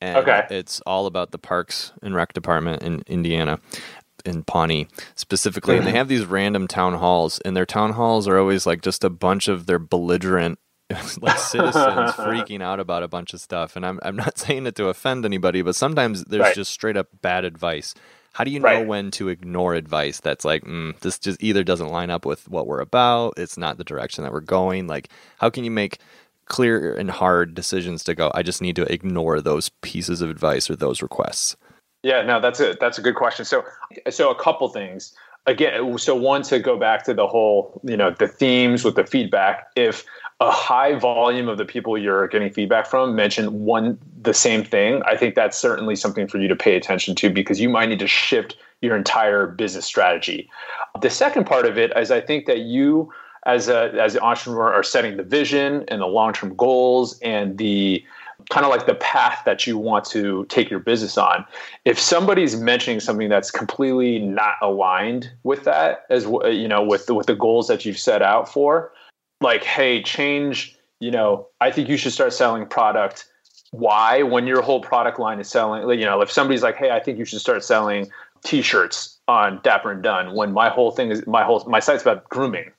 And 0.01 0.17
okay. 0.17 0.47
it's 0.49 0.81
all 0.81 1.05
about 1.05 1.31
the 1.31 1.37
Parks 1.37 1.93
and 2.01 2.15
Rec 2.15 2.33
department 2.33 2.81
in 2.81 3.03
Indiana 3.07 3.59
in 4.25 4.43
Pawnee 4.43 4.87
specifically, 5.15 5.75
mm-hmm. 5.75 5.85
and 5.85 5.93
they 5.93 5.97
have 5.97 6.07
these 6.07 6.25
random 6.25 6.67
town 6.67 6.95
halls, 6.95 7.39
and 7.39 7.55
their 7.55 7.65
town 7.65 7.93
halls 7.93 8.27
are 8.27 8.37
always 8.37 8.65
like 8.65 8.81
just 8.81 9.03
a 9.03 9.09
bunch 9.09 9.47
of 9.47 9.65
their 9.65 9.79
belligerent 9.79 10.59
like 11.21 11.37
citizens 11.39 11.73
freaking 12.11 12.61
out 12.61 12.79
about 12.79 13.03
a 13.03 13.07
bunch 13.07 13.33
of 13.33 13.41
stuff. 13.41 13.75
And 13.75 13.85
I'm 13.85 13.99
I'm 14.03 14.15
not 14.15 14.37
saying 14.37 14.65
it 14.65 14.75
to 14.75 14.87
offend 14.87 15.25
anybody, 15.25 15.61
but 15.61 15.75
sometimes 15.75 16.23
there's 16.25 16.41
right. 16.41 16.55
just 16.55 16.71
straight 16.71 16.97
up 16.97 17.07
bad 17.21 17.45
advice. 17.45 17.93
How 18.33 18.43
do 18.43 18.49
you 18.49 18.59
know 18.59 18.65
right. 18.65 18.87
when 18.87 19.11
to 19.11 19.29
ignore 19.29 19.75
advice 19.75 20.19
that's 20.19 20.43
like, 20.43 20.63
mm, 20.63 20.97
this 21.01 21.19
just 21.19 21.41
either 21.43 21.63
doesn't 21.63 21.89
line 21.89 22.09
up 22.09 22.25
with 22.25 22.49
what 22.49 22.65
we're 22.65 22.79
about, 22.79 23.35
it's 23.37 23.59
not 23.59 23.77
the 23.77 23.83
direction 23.83 24.23
that 24.23 24.33
we're 24.33 24.41
going? 24.41 24.87
Like, 24.87 25.09
how 25.37 25.51
can 25.51 25.63
you 25.63 25.69
make 25.69 25.99
clear 26.45 26.95
and 26.95 27.11
hard 27.11 27.53
decisions 27.53 28.03
to 28.05 28.15
go, 28.15 28.31
I 28.33 28.41
just 28.41 28.59
need 28.59 28.75
to 28.77 28.91
ignore 28.91 29.39
those 29.39 29.69
pieces 29.81 30.21
of 30.21 30.31
advice 30.31 30.67
or 30.67 30.75
those 30.75 31.03
requests? 31.03 31.55
Yeah, 32.01 32.23
no, 32.23 32.41
that's 32.41 32.59
a 32.59 32.75
that's 32.79 32.97
a 32.97 33.01
good 33.01 33.15
question. 33.15 33.45
So, 33.45 33.63
so 34.09 34.29
a 34.29 34.35
couple 34.35 34.67
things. 34.67 35.15
Again, 35.45 35.97
so 35.97 36.15
one 36.15 36.41
to 36.43 36.59
go 36.59 36.77
back 36.77 37.03
to 37.05 37.13
the 37.13 37.27
whole, 37.27 37.81
you 37.83 37.97
know, 37.97 38.12
the 38.12 38.27
themes 38.27 38.85
with 38.85 38.95
the 38.95 39.05
feedback. 39.05 39.67
If 39.75 40.05
a 40.39 40.51
high 40.51 40.95
volume 40.95 41.47
of 41.50 41.57
the 41.57 41.65
people 41.65 41.97
you're 41.97 42.27
getting 42.27 42.51
feedback 42.51 42.88
from 42.88 43.15
mention 43.15 43.65
one 43.65 43.97
the 44.21 44.33
same 44.33 44.63
thing, 44.63 45.01
I 45.05 45.17
think 45.17 45.35
that's 45.35 45.57
certainly 45.57 45.95
something 45.95 46.27
for 46.27 46.38
you 46.38 46.47
to 46.47 46.55
pay 46.55 46.75
attention 46.75 47.15
to 47.15 47.29
because 47.29 47.59
you 47.59 47.69
might 47.69 47.89
need 47.89 48.00
to 48.00 48.07
shift 48.07 48.55
your 48.81 48.95
entire 48.95 49.47
business 49.47 49.85
strategy. 49.85 50.50
The 51.01 51.09
second 51.09 51.45
part 51.45 51.65
of 51.65 51.77
it 51.77 51.91
is 51.95 52.12
I 52.12 52.21
think 52.21 52.45
that 52.45 52.59
you 52.59 53.12
as 53.45 53.67
a 53.67 53.93
as 54.00 54.15
an 54.15 54.21
entrepreneur 54.21 54.73
are 54.73 54.83
setting 54.83 55.17
the 55.17 55.23
vision 55.23 55.83
and 55.89 56.01
the 56.01 56.05
long-term 56.07 56.55
goals 56.55 57.19
and 57.19 57.57
the 57.57 58.03
kind 58.53 58.67
of 58.67 58.72
like 58.72 58.86
the 58.86 58.93
path 58.93 59.41
that 59.45 59.65
you 59.65 59.79
want 59.79 60.05
to 60.05 60.45
take 60.45 60.69
your 60.69 60.79
business 60.79 61.17
on. 61.17 61.43
If 61.86 62.00
somebody's 62.00 62.55
mentioning 62.55 63.00
something 63.00 63.27
that's 63.27 63.50
completely 63.50 64.19
not 64.19 64.57
aligned 64.62 65.31
with 65.41 65.63
that 65.63 66.05
as 66.12 66.25
you 66.25 66.67
know 66.67 66.83
with 66.83 67.07
the, 67.07 67.15
with 67.15 67.25
the 67.25 67.33
goals 67.36 67.67
that 67.67 67.83
you've 67.83 67.98
set 67.98 68.22
out 68.22 68.48
for, 68.48 68.93
like, 69.41 69.63
hey, 69.63 70.03
change, 70.03 70.77
you 71.00 71.10
know, 71.10 71.48
I 71.62 71.72
think 71.72 71.89
you 71.89 71.98
should 71.98 72.13
start 72.13 72.31
selling 72.31 72.67
product 72.67 73.25
why 73.72 74.22
when 74.22 74.45
your 74.45 74.62
whole 74.62 74.81
product 74.81 75.17
line 75.17 75.39
is 75.39 75.50
selling, 75.50 75.89
you 76.00 76.05
know, 76.05 76.22
if 76.22 76.31
somebody's 76.31 76.62
like, 76.62 76.75
hey, 76.75 76.91
I 76.91 77.00
think 77.00 77.17
you 77.17 77.25
should 77.25 77.41
start 77.41 77.63
selling 77.63 78.12
t-shirts 78.43 79.17
on 79.27 79.62
Dapper 79.63 79.91
and 79.91 80.03
Done 80.03 80.36
when 80.36 80.51
my 80.51 80.69
whole 80.69 80.91
thing 80.91 81.10
is 81.10 81.25
my 81.25 81.43
whole 81.43 81.63
my 81.65 81.79
site's 81.79 82.03
about 82.03 82.29
grooming. 82.29 82.72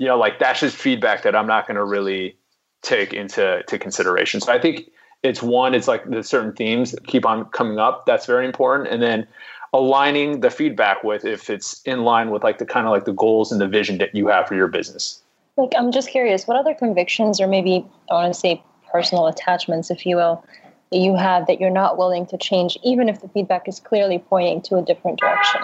You 0.00 0.08
know, 0.08 0.18
like 0.18 0.40
that's 0.40 0.58
just 0.58 0.76
feedback 0.76 1.22
that 1.22 1.36
I'm 1.36 1.46
not 1.46 1.68
going 1.68 1.76
to 1.76 1.84
really 1.84 2.36
take 2.82 3.12
into 3.12 3.62
to 3.68 3.78
consideration. 3.78 4.40
So 4.40 4.52
I 4.52 4.58
think 4.58 4.90
it's 5.22 5.42
one, 5.42 5.74
it's 5.74 5.88
like 5.88 6.08
the 6.08 6.22
certain 6.22 6.52
themes 6.52 6.92
that 6.92 7.06
keep 7.06 7.24
on 7.24 7.44
coming 7.46 7.78
up. 7.78 8.06
That's 8.06 8.26
very 8.26 8.44
important. 8.44 8.92
And 8.92 9.02
then 9.02 9.26
aligning 9.72 10.40
the 10.40 10.50
feedback 10.50 11.02
with 11.02 11.24
if 11.24 11.48
it's 11.48 11.80
in 11.82 12.02
line 12.02 12.30
with 12.30 12.42
like 12.42 12.58
the 12.58 12.66
kind 12.66 12.86
of 12.86 12.92
like 12.92 13.04
the 13.04 13.12
goals 13.12 13.52
and 13.52 13.60
the 13.60 13.68
vision 13.68 13.98
that 13.98 14.14
you 14.14 14.28
have 14.28 14.46
for 14.46 14.54
your 14.54 14.68
business. 14.68 15.22
Like, 15.56 15.72
I'm 15.76 15.92
just 15.92 16.08
curious, 16.08 16.46
what 16.46 16.56
other 16.56 16.74
convictions 16.74 17.40
or 17.40 17.46
maybe 17.46 17.86
I 18.10 18.14
want 18.14 18.32
to 18.32 18.38
say 18.38 18.62
personal 18.90 19.26
attachments, 19.26 19.90
if 19.90 20.04
you 20.06 20.16
will, 20.16 20.44
that 20.90 20.98
you 20.98 21.14
have 21.16 21.46
that 21.46 21.60
you're 21.60 21.70
not 21.70 21.96
willing 21.96 22.26
to 22.26 22.36
change, 22.36 22.78
even 22.82 23.08
if 23.08 23.20
the 23.20 23.28
feedback 23.28 23.68
is 23.68 23.80
clearly 23.80 24.18
pointing 24.18 24.60
to 24.62 24.76
a 24.76 24.82
different 24.82 25.18
direction? 25.18 25.62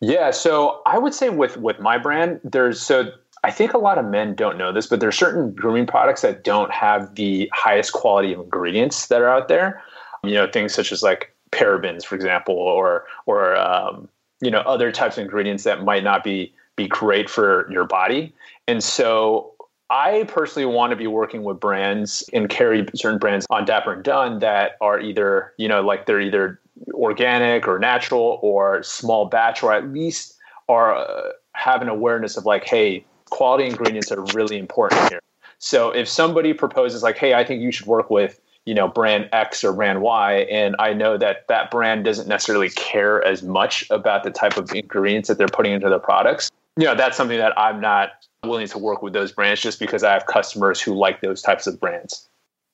Yeah, 0.00 0.30
so 0.30 0.80
I 0.86 0.98
would 0.98 1.14
say 1.14 1.28
with 1.28 1.56
with 1.56 1.80
my 1.80 1.98
brand, 1.98 2.40
there's 2.44 2.80
so 2.80 3.10
I 3.44 3.50
think 3.50 3.72
a 3.72 3.78
lot 3.78 3.98
of 3.98 4.06
men 4.06 4.34
don't 4.34 4.58
know 4.58 4.72
this, 4.72 4.86
but 4.86 5.00
there 5.00 5.08
are 5.08 5.12
certain 5.12 5.52
grooming 5.52 5.86
products 5.86 6.22
that 6.22 6.44
don't 6.44 6.72
have 6.72 7.14
the 7.14 7.50
highest 7.54 7.92
quality 7.92 8.32
of 8.32 8.40
ingredients 8.40 9.06
that 9.08 9.20
are 9.20 9.28
out 9.28 9.48
there. 9.48 9.82
You 10.24 10.34
know, 10.34 10.48
things 10.50 10.74
such 10.74 10.90
as 10.90 11.02
like 11.02 11.32
parabens, 11.52 12.04
for 12.04 12.14
example, 12.14 12.56
or 12.56 13.04
or 13.26 13.56
um, 13.56 14.08
you 14.40 14.50
know 14.50 14.60
other 14.60 14.90
types 14.90 15.16
of 15.16 15.22
ingredients 15.22 15.64
that 15.64 15.84
might 15.84 16.02
not 16.02 16.24
be 16.24 16.52
be 16.76 16.88
great 16.88 17.30
for 17.30 17.70
your 17.70 17.84
body. 17.84 18.32
And 18.66 18.82
so 18.82 19.54
I 19.90 20.24
personally 20.28 20.66
want 20.66 20.90
to 20.90 20.96
be 20.96 21.06
working 21.06 21.44
with 21.44 21.58
brands 21.58 22.28
and 22.32 22.48
carry 22.48 22.86
certain 22.94 23.18
brands 23.18 23.46
on 23.50 23.64
Dapper 23.64 23.92
and 23.92 24.04
Done 24.04 24.38
that 24.40 24.76
are 24.80 25.00
either, 25.00 25.54
you 25.56 25.66
know, 25.66 25.82
like 25.82 26.06
they're 26.06 26.20
either 26.20 26.60
organic 26.92 27.66
or 27.66 27.78
natural 27.78 28.38
or 28.42 28.82
small 28.82 29.26
batch, 29.26 29.62
or 29.62 29.72
at 29.72 29.88
least 29.88 30.36
are 30.68 30.94
uh, 30.94 31.30
have 31.52 31.82
an 31.82 31.88
awareness 31.88 32.36
of 32.36 32.44
like, 32.44 32.64
hey, 32.64 33.04
quality 33.30 33.66
ingredients 33.66 34.10
are 34.12 34.22
really 34.34 34.58
important 34.58 35.08
here. 35.08 35.20
So 35.58 35.90
if 35.90 36.08
somebody 36.08 36.52
proposes 36.52 37.02
like, 37.02 37.18
hey, 37.18 37.34
I 37.34 37.44
think 37.44 37.62
you 37.62 37.72
should 37.72 37.86
work 37.86 38.10
with, 38.10 38.40
you 38.64 38.74
know, 38.74 38.86
brand 38.86 39.28
X 39.32 39.64
or 39.64 39.72
brand 39.72 40.02
Y, 40.02 40.46
and 40.50 40.76
I 40.78 40.92
know 40.92 41.16
that 41.18 41.48
that 41.48 41.70
brand 41.70 42.04
doesn't 42.04 42.28
necessarily 42.28 42.70
care 42.70 43.24
as 43.24 43.42
much 43.42 43.84
about 43.90 44.24
the 44.24 44.30
type 44.30 44.56
of 44.56 44.72
ingredients 44.72 45.28
that 45.28 45.38
they're 45.38 45.48
putting 45.48 45.72
into 45.72 45.88
their 45.88 45.98
products, 45.98 46.50
you 46.78 46.84
know, 46.84 46.94
that's 46.94 47.16
something 47.16 47.38
that 47.38 47.58
I'm 47.58 47.80
not 47.80 48.10
willing 48.44 48.68
to 48.68 48.78
work 48.78 49.02
with 49.02 49.12
those 49.12 49.32
brands 49.32 49.60
just 49.60 49.80
because 49.80 50.04
I 50.04 50.12
have 50.12 50.26
customers 50.26 50.80
who 50.80 50.94
like 50.94 51.20
those 51.20 51.42
types 51.42 51.66
of 51.66 51.80
brands. 51.80 52.28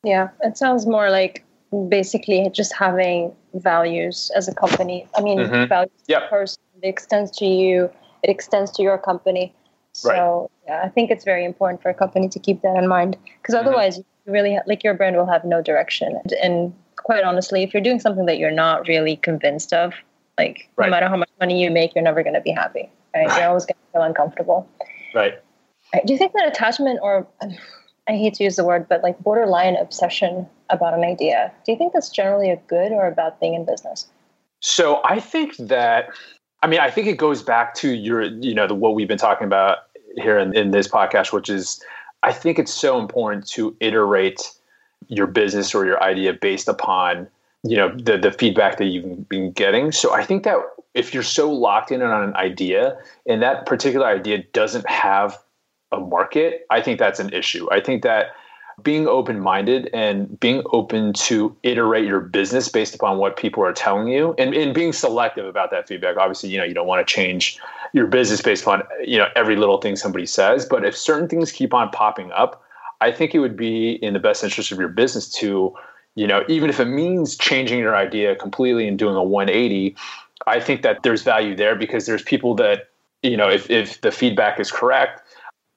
Yeah, 0.05 0.29
it 0.43 0.59
sounds 0.59 0.87
more 0.87 1.11
like 1.11 1.43
basically 1.89 2.51
just 2.53 2.75
having 2.75 3.35
values 3.55 4.31
as 4.37 4.47
a 4.47 4.55
company. 4.55 5.09
I 5.17 5.23
mean, 5.23 5.39
mm-hmm. 5.39 5.69
values 5.69 5.91
yep. 6.07 6.29
person. 6.29 6.61
It 6.83 6.87
extends 6.87 7.31
to 7.39 7.47
you. 7.47 7.91
It 8.23 8.29
extends 8.31 8.71
to 8.73 8.83
your 8.83 8.99
company. 8.99 9.55
So 9.95 10.51
yeah, 10.67 10.83
I 10.85 10.89
think 10.89 11.11
it's 11.11 11.25
very 11.25 11.45
important 11.45 11.83
for 11.83 11.89
a 11.89 11.95
company 11.95 12.29
to 12.29 12.39
keep 12.39 12.63
that 12.63 12.77
in 12.77 12.89
mind 12.89 13.17
because 13.41 13.55
mm-hmm. 13.55 13.67
otherwise, 13.67 13.99
mm-hmm. 13.99 14.31
you 14.31 14.33
really 14.33 14.59
like 14.67 14.85
your 14.85 14.95
brand 14.95 15.17
will 15.17 15.27
have 15.27 15.45
no 15.45 15.63
direction. 15.63 16.21
And, 16.23 16.33
and, 16.33 16.75
quite 16.97 17.25
honestly, 17.25 17.63
if 17.63 17.75
you're 17.75 17.83
doing 17.83 18.01
something 18.01 18.25
that 18.25 18.39
you're 18.39 18.51
not 18.51 18.89
really 18.89 19.17
convinced 19.17 19.75
of, 19.75 19.93
like 20.39 20.71
right. 20.77 20.87
no 20.87 20.91
matter 20.91 21.07
how 21.07 21.17
much 21.17 21.29
money 21.39 21.63
you 21.63 21.71
make, 21.71 21.95
you're 21.95 22.05
never 22.05 22.23
going 22.23 22.35
to 22.35 22.41
be 22.41 22.51
happy. 22.51 22.89
Right? 23.15 23.29
You're 23.37 23.49
always 23.49 23.67
going 23.67 23.75
to 23.75 23.93
feel 23.93 24.03
uncomfortable. 24.03 24.67
Right. 25.15 25.35
Do 26.07 26.13
you 26.13 26.19
think 26.19 26.33
that 26.33 26.49
attachment, 26.49 27.01
or 27.03 27.27
I 28.09 28.13
hate 28.13 28.35
to 28.35 28.45
use 28.45 28.57
the 28.57 28.65
word, 28.65 28.89
but 28.89 29.03
like 29.03 29.19
borderline 29.19 29.77
obsession 29.77 30.47
about 30.71 30.95
an 30.95 31.05
idea, 31.05 31.53
do 31.65 31.73
you 31.73 31.79
think 31.79 31.93
that's 31.93 32.09
generally 32.09 32.51
a 32.51 32.57
good 32.57 32.93
or 32.93 33.07
a 33.07 33.13
bad 33.13 33.39
thing 33.39 33.55
in 33.55 33.65
business? 33.65 34.07
So 34.61 35.01
I 35.05 35.21
think 35.21 35.57
that, 35.59 36.09
I 36.65 36.67
mean, 36.67 36.81
I 36.81 36.91
think 36.91 37.09
it 37.09 37.19
goes 37.19 37.43
back 37.43 37.75
to 37.75 37.93
your, 37.93 38.23
you 38.23 38.55
know, 38.55 38.67
the, 38.67 38.75
what 38.75 38.95
we've 38.95 39.07
been 39.07 39.19
talking 39.19 39.47
about 39.47 39.81
here 40.17 40.39
in, 40.39 40.57
in 40.57 40.71
this 40.71 40.89
podcast, 40.89 41.31
which 41.31 41.51
is 41.51 41.79
I 42.23 42.33
think 42.33 42.59
it's 42.59 42.73
so 42.73 42.99
important 42.99 43.47
to 43.49 43.77
iterate 43.81 44.51
your 45.09 45.27
business 45.27 45.75
or 45.75 45.85
your 45.85 46.03
idea 46.03 46.33
based 46.33 46.67
upon 46.67 47.29
you 47.65 47.77
know 47.77 47.95
the 47.95 48.17
the 48.17 48.33
feedback 48.33 48.79
that 48.79 48.87
you've 48.87 49.29
been 49.29 49.53
getting. 49.53 49.93
So 49.93 50.15
i 50.15 50.25
think 50.25 50.45
that 50.45 50.57
if 50.95 51.13
you're 51.13 51.23
so 51.23 51.53
locked 51.53 51.93
in 51.93 52.01
on 52.01 52.25
an 52.25 52.35
idea 52.37 52.97
and 53.27 53.43
that 53.43 53.67
particular 53.67 54.07
idea 54.07 54.43
doesn't 54.55 54.89
have 54.89 55.37
a 55.93 56.01
market 56.01 56.67
i 56.71 56.81
think 56.81 56.99
that's 56.99 57.21
an 57.21 57.31
issue. 57.35 57.69
I 57.71 57.81
think 57.81 58.03
that 58.05 58.29
being 58.83 59.07
open 59.07 59.41
minded 59.41 59.89
and 59.95 60.39
being 60.41 60.63
open 60.73 61.13
to 61.13 61.57
iterate 61.63 62.07
your 62.07 62.21
business 62.21 62.69
based 62.69 62.95
upon 62.95 63.19
what 63.19 63.37
people 63.37 63.63
are 63.63 63.73
telling 63.73 64.09
you 64.09 64.35
and, 64.39 64.55
and 64.55 64.75
being 64.75 64.93
selective 64.93 65.47
about 65.47 65.71
that 65.71 65.87
feedback. 65.87 66.17
Obviously 66.17 66.51
you 66.51 66.59
know 66.59 66.65
you 66.65 66.75
don't 66.75 66.87
want 66.87 67.07
to 67.07 67.15
change 67.15 67.61
your 67.95 68.09
business 68.09 68.43
based 68.43 68.63
upon 68.63 68.83
you 69.03 69.17
know 69.17 69.29
every 69.37 69.57
little 69.57 69.79
thing 69.81 69.97
somebody 69.97 70.27
says 70.27 70.67
but 70.67 70.85
if 70.85 70.95
certain 70.95 71.29
things 71.29 71.51
keep 71.51 71.73
on 71.73 71.89
popping 71.91 72.31
up 72.33 72.63
i 73.01 73.11
think 73.11 73.35
it 73.35 73.39
would 73.39 73.57
be 73.57 73.93
in 74.03 74.13
the 74.13 74.19
best 74.19 74.45
interest 74.45 74.71
of 74.71 74.79
your 74.79 74.89
business 74.89 75.31
to 75.31 75.73
you 76.17 76.27
know 76.27 76.45
even 76.49 76.69
if 76.69 76.81
it 76.81 76.87
means 76.87 77.37
changing 77.37 77.79
your 77.79 77.97
idea 77.97 78.35
completely 78.37 78.87
and 78.87 78.99
doing 78.99 79.15
a 79.15 79.23
180 79.23 79.97
i 80.47 80.61
think 80.61 80.83
that 80.83 81.03
there's 81.05 81.23
value 81.23 81.55
there 81.57 81.77
because 81.77 82.05
there's 82.05 82.23
people 82.23 82.55
that 82.55 82.91
you 83.23 83.37
know 83.37 83.49
if, 83.49 83.71
if 83.71 84.01
the 84.03 84.11
feedback 84.11 84.61
is 84.61 84.71
correct 84.71 85.23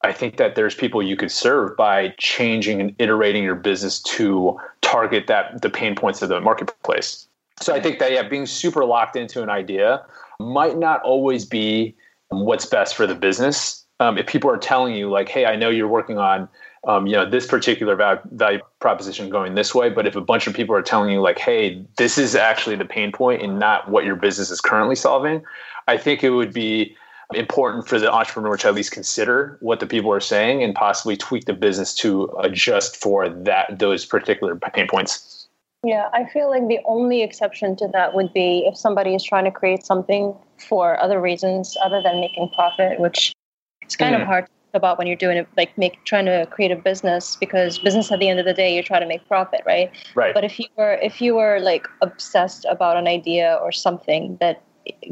i 0.07 0.13
think 0.13 0.37
that 0.37 0.55
there's 0.55 0.73
people 0.73 1.03
you 1.03 1.15
could 1.15 1.31
serve 1.31 1.75
by 1.75 2.13
changing 2.17 2.79
and 2.79 2.95
iterating 2.97 3.43
your 3.43 3.55
business 3.55 3.99
to 4.01 4.57
target 4.81 5.27
that 5.27 5.61
the 5.61 5.69
pain 5.69 5.95
points 5.95 6.21
of 6.21 6.29
the 6.29 6.39
marketplace. 6.39 7.27
So 7.59 7.75
i 7.75 7.81
think 7.81 7.99
that 7.99 8.11
yeah 8.11 8.27
being 8.27 8.45
super 8.45 8.85
locked 8.85 9.15
into 9.15 9.43
an 9.43 9.49
idea 9.49 10.03
might 10.39 10.77
not 10.77 11.01
always 11.03 11.45
be 11.45 11.95
what's 12.29 12.65
best 12.65 12.95
for 12.95 13.07
the 13.07 13.15
business. 13.15 13.85
Um, 13.99 14.17
if 14.17 14.27
people 14.27 14.49
are 14.51 14.57
telling 14.57 14.95
you 14.95 15.09
like 15.09 15.27
hey 15.27 15.45
i 15.45 15.55
know 15.55 15.69
you're 15.69 15.87
working 15.87 16.17
on 16.17 16.47
um, 16.87 17.07
you 17.07 17.13
know 17.13 17.27
this 17.29 17.45
particular 17.47 17.95
value 17.95 18.61
proposition 18.79 19.29
going 19.29 19.55
this 19.55 19.73
way 19.73 19.89
but 19.89 20.05
if 20.05 20.15
a 20.15 20.21
bunch 20.21 20.45
of 20.47 20.53
people 20.53 20.75
are 20.75 20.83
telling 20.83 21.11
you 21.11 21.19
like 21.19 21.39
hey 21.39 21.83
this 21.97 22.19
is 22.19 22.35
actually 22.35 22.75
the 22.75 22.85
pain 22.85 23.11
point 23.11 23.41
and 23.41 23.57
not 23.59 23.89
what 23.89 24.05
your 24.05 24.15
business 24.15 24.51
is 24.51 24.61
currently 24.61 24.95
solving 24.95 25.43
i 25.87 25.97
think 25.97 26.23
it 26.23 26.29
would 26.29 26.53
be 26.53 26.95
important 27.33 27.87
for 27.87 27.99
the 27.99 28.11
entrepreneur 28.11 28.55
to 28.57 28.67
at 28.67 28.73
least 28.73 28.91
consider 28.91 29.57
what 29.59 29.79
the 29.79 29.87
people 29.87 30.11
are 30.11 30.19
saying 30.19 30.63
and 30.63 30.73
possibly 30.73 31.17
tweak 31.17 31.45
the 31.45 31.53
business 31.53 31.93
to 31.93 32.25
adjust 32.39 32.95
for 32.95 33.27
that 33.27 33.79
those 33.79 34.05
particular 34.05 34.55
pain 34.55 34.87
points. 34.87 35.47
Yeah 35.83 36.09
i 36.13 36.25
feel 36.25 36.49
like 36.49 36.67
the 36.67 36.79
only 36.85 37.21
exception 37.21 37.75
to 37.77 37.87
that 37.93 38.13
would 38.13 38.33
be 38.33 38.65
if 38.65 38.77
somebody 38.77 39.13
is 39.13 39.23
trying 39.23 39.45
to 39.45 39.51
create 39.51 39.85
something 39.85 40.33
for 40.57 40.99
other 40.99 41.21
reasons 41.21 41.77
other 41.83 42.01
than 42.01 42.19
making 42.19 42.49
profit 42.55 42.99
which 42.99 43.33
it's 43.81 43.95
kind 43.95 44.15
mm. 44.15 44.21
of 44.21 44.27
hard 44.27 44.47
about 44.73 44.97
when 44.97 45.07
you're 45.07 45.17
doing 45.17 45.37
it 45.37 45.47
like 45.57 45.77
make 45.77 46.03
trying 46.05 46.25
to 46.25 46.45
create 46.51 46.71
a 46.71 46.75
business 46.75 47.35
because 47.35 47.79
business 47.79 48.11
at 48.11 48.19
the 48.19 48.29
end 48.29 48.39
of 48.39 48.45
the 48.45 48.53
day 48.53 48.73
you're 48.73 48.83
trying 48.83 49.01
to 49.01 49.07
make 49.07 49.27
profit 49.27 49.61
right? 49.65 49.91
Right. 50.15 50.33
But 50.33 50.43
if 50.43 50.59
you 50.59 50.67
were 50.77 50.93
if 51.01 51.21
you 51.21 51.35
were 51.35 51.59
like 51.59 51.87
obsessed 52.01 52.65
about 52.69 52.97
an 52.97 53.07
idea 53.07 53.59
or 53.61 53.71
something 53.71 54.37
that 54.39 54.61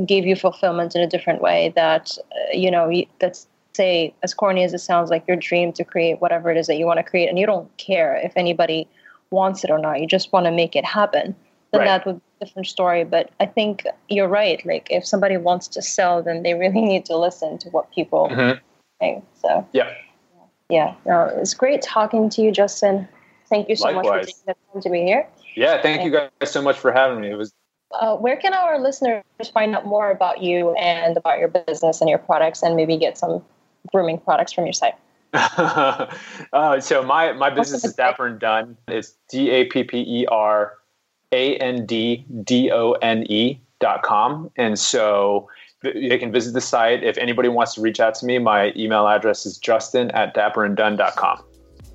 gave 0.05 0.25
you 0.25 0.35
fulfillment 0.35 0.95
in 0.95 1.01
a 1.01 1.07
different 1.07 1.41
way 1.41 1.71
that 1.75 2.17
uh, 2.31 2.57
you 2.57 2.69
know 2.69 2.91
that's 3.19 3.47
say 3.73 4.13
as 4.23 4.33
corny 4.33 4.63
as 4.63 4.73
it 4.73 4.79
sounds 4.79 5.09
like 5.09 5.27
your 5.27 5.35
dream 5.35 5.73
to 5.73 5.83
create 5.83 6.21
whatever 6.21 6.49
it 6.49 6.57
is 6.57 6.67
that 6.67 6.77
you 6.77 6.85
want 6.85 6.97
to 6.97 7.03
create 7.03 7.27
and 7.27 7.37
you 7.37 7.45
don't 7.45 7.75
care 7.77 8.15
if 8.23 8.31
anybody 8.37 8.87
wants 9.31 9.63
it 9.65 9.69
or 9.69 9.77
not 9.77 9.99
you 9.99 10.07
just 10.07 10.31
want 10.31 10.45
to 10.45 10.51
make 10.51 10.75
it 10.77 10.85
happen 10.85 11.35
then 11.71 11.81
right. 11.81 11.87
that 11.87 12.05
would 12.05 12.15
be 12.15 12.21
a 12.39 12.45
different 12.45 12.67
story 12.67 13.03
but 13.03 13.31
i 13.41 13.45
think 13.45 13.85
you're 14.07 14.29
right 14.29 14.65
like 14.65 14.87
if 14.89 15.05
somebody 15.05 15.35
wants 15.35 15.67
to 15.67 15.81
sell 15.81 16.23
then 16.23 16.41
they 16.43 16.53
really 16.53 16.81
need 16.81 17.03
to 17.03 17.17
listen 17.17 17.57
to 17.57 17.67
what 17.69 17.91
people 17.91 18.29
mm-hmm 18.29 18.57
thing. 18.99 19.23
So 19.41 19.67
yeah, 19.73 19.93
yeah. 20.69 20.95
No, 21.05 21.25
it's 21.25 21.53
great 21.53 21.81
talking 21.81 22.29
to 22.31 22.41
you, 22.41 22.51
Justin. 22.51 23.07
Thank 23.49 23.69
you 23.69 23.75
so 23.75 23.85
Likewise. 23.85 24.05
much 24.05 24.19
for 24.19 24.25
taking 24.25 24.43
the 24.47 24.55
time 24.73 24.81
to 24.81 24.89
be 24.89 25.03
here. 25.03 25.27
Yeah, 25.55 25.81
thank 25.81 26.03
you 26.03 26.11
guys 26.11 26.51
so 26.51 26.61
much 26.61 26.77
for 26.77 26.91
having 26.91 27.21
me. 27.21 27.29
It 27.29 27.35
was. 27.35 27.53
Uh, 27.99 28.15
where 28.15 28.37
can 28.37 28.53
our 28.53 28.79
listeners 28.79 29.23
find 29.53 29.75
out 29.75 29.85
more 29.85 30.11
about 30.11 30.41
you 30.41 30.73
and 30.75 31.17
about 31.17 31.39
your 31.39 31.47
business 31.47 32.01
and 32.01 32.09
your 32.09 32.19
products, 32.19 32.61
and 32.61 32.75
maybe 32.75 32.97
get 32.97 33.17
some 33.17 33.43
grooming 33.91 34.17
products 34.19 34.51
from 34.51 34.65
your 34.65 34.73
site? 34.73 34.95
uh, 35.33 36.79
so 36.79 37.03
my 37.03 37.33
my 37.33 37.49
business 37.49 37.83
is 37.83 37.93
Dapper 37.93 38.27
and 38.27 38.39
Done. 38.39 38.77
It's 38.87 39.13
D 39.29 39.49
A 39.49 39.65
P 39.65 39.83
P 39.83 39.97
E 39.99 40.25
R 40.27 40.73
A 41.31 41.57
N 41.57 41.85
D 41.85 42.25
D 42.43 42.71
O 42.71 42.93
N 42.93 43.29
E 43.29 43.59
dot 43.79 44.03
com, 44.03 44.49
and 44.55 44.79
so 44.79 45.49
they 45.81 46.17
can 46.17 46.31
visit 46.31 46.53
the 46.53 46.61
site. 46.61 47.03
If 47.03 47.17
anybody 47.17 47.49
wants 47.49 47.75
to 47.75 47.81
reach 47.81 47.99
out 47.99 48.15
to 48.15 48.25
me, 48.25 48.39
my 48.39 48.71
email 48.75 49.07
address 49.07 49.45
is 49.45 49.57
justin 49.57 50.11
at 50.11 50.33
dapper 50.33 50.67
dapperanddone.com. 50.67 51.43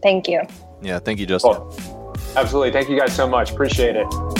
Thank 0.02 0.28
you. 0.28 0.42
Yeah, 0.82 0.98
thank 0.98 1.18
you, 1.18 1.26
Justin. 1.26 1.56
Oh, 1.56 2.14
absolutely. 2.36 2.72
Thank 2.72 2.88
you 2.88 2.98
guys 2.98 3.14
so 3.14 3.26
much. 3.26 3.50
Appreciate 3.50 3.96
it. 3.96 4.39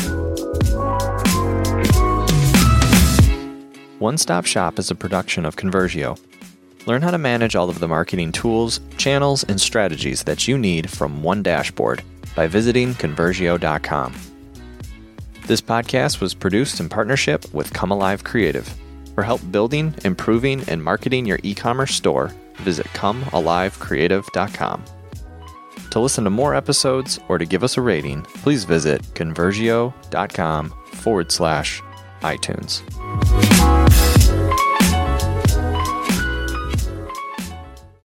One 4.00 4.16
Stop 4.16 4.46
Shop 4.46 4.78
is 4.78 4.90
a 4.90 4.94
production 4.94 5.44
of 5.44 5.56
Conversio. 5.56 6.18
Learn 6.86 7.02
how 7.02 7.10
to 7.10 7.18
manage 7.18 7.54
all 7.54 7.68
of 7.68 7.80
the 7.80 7.86
marketing 7.86 8.32
tools, 8.32 8.80
channels, 8.96 9.44
and 9.44 9.60
strategies 9.60 10.24
that 10.24 10.48
you 10.48 10.56
need 10.56 10.88
from 10.88 11.22
one 11.22 11.42
dashboard 11.42 12.02
by 12.34 12.46
visiting 12.46 12.94
conversio.com. 12.94 14.14
This 15.46 15.60
podcast 15.60 16.22
was 16.22 16.32
produced 16.32 16.80
in 16.80 16.88
partnership 16.88 17.44
with 17.52 17.74
Come 17.74 17.90
Alive 17.90 18.24
Creative. 18.24 18.66
For 19.14 19.22
help 19.22 19.42
building, 19.52 19.94
improving, 20.02 20.64
and 20.66 20.82
marketing 20.82 21.26
your 21.26 21.38
e 21.42 21.54
commerce 21.54 21.94
store, 21.94 22.32
visit 22.60 22.86
comealivecreative.com. 22.94 24.84
To 25.90 26.00
listen 26.00 26.24
to 26.24 26.30
more 26.30 26.54
episodes 26.54 27.20
or 27.28 27.36
to 27.36 27.44
give 27.44 27.62
us 27.62 27.76
a 27.76 27.82
rating, 27.82 28.22
please 28.22 28.64
visit 28.64 29.02
conversio.com 29.12 30.70
forward 30.70 31.30
slash 31.30 31.82
iTunes. 32.22 32.80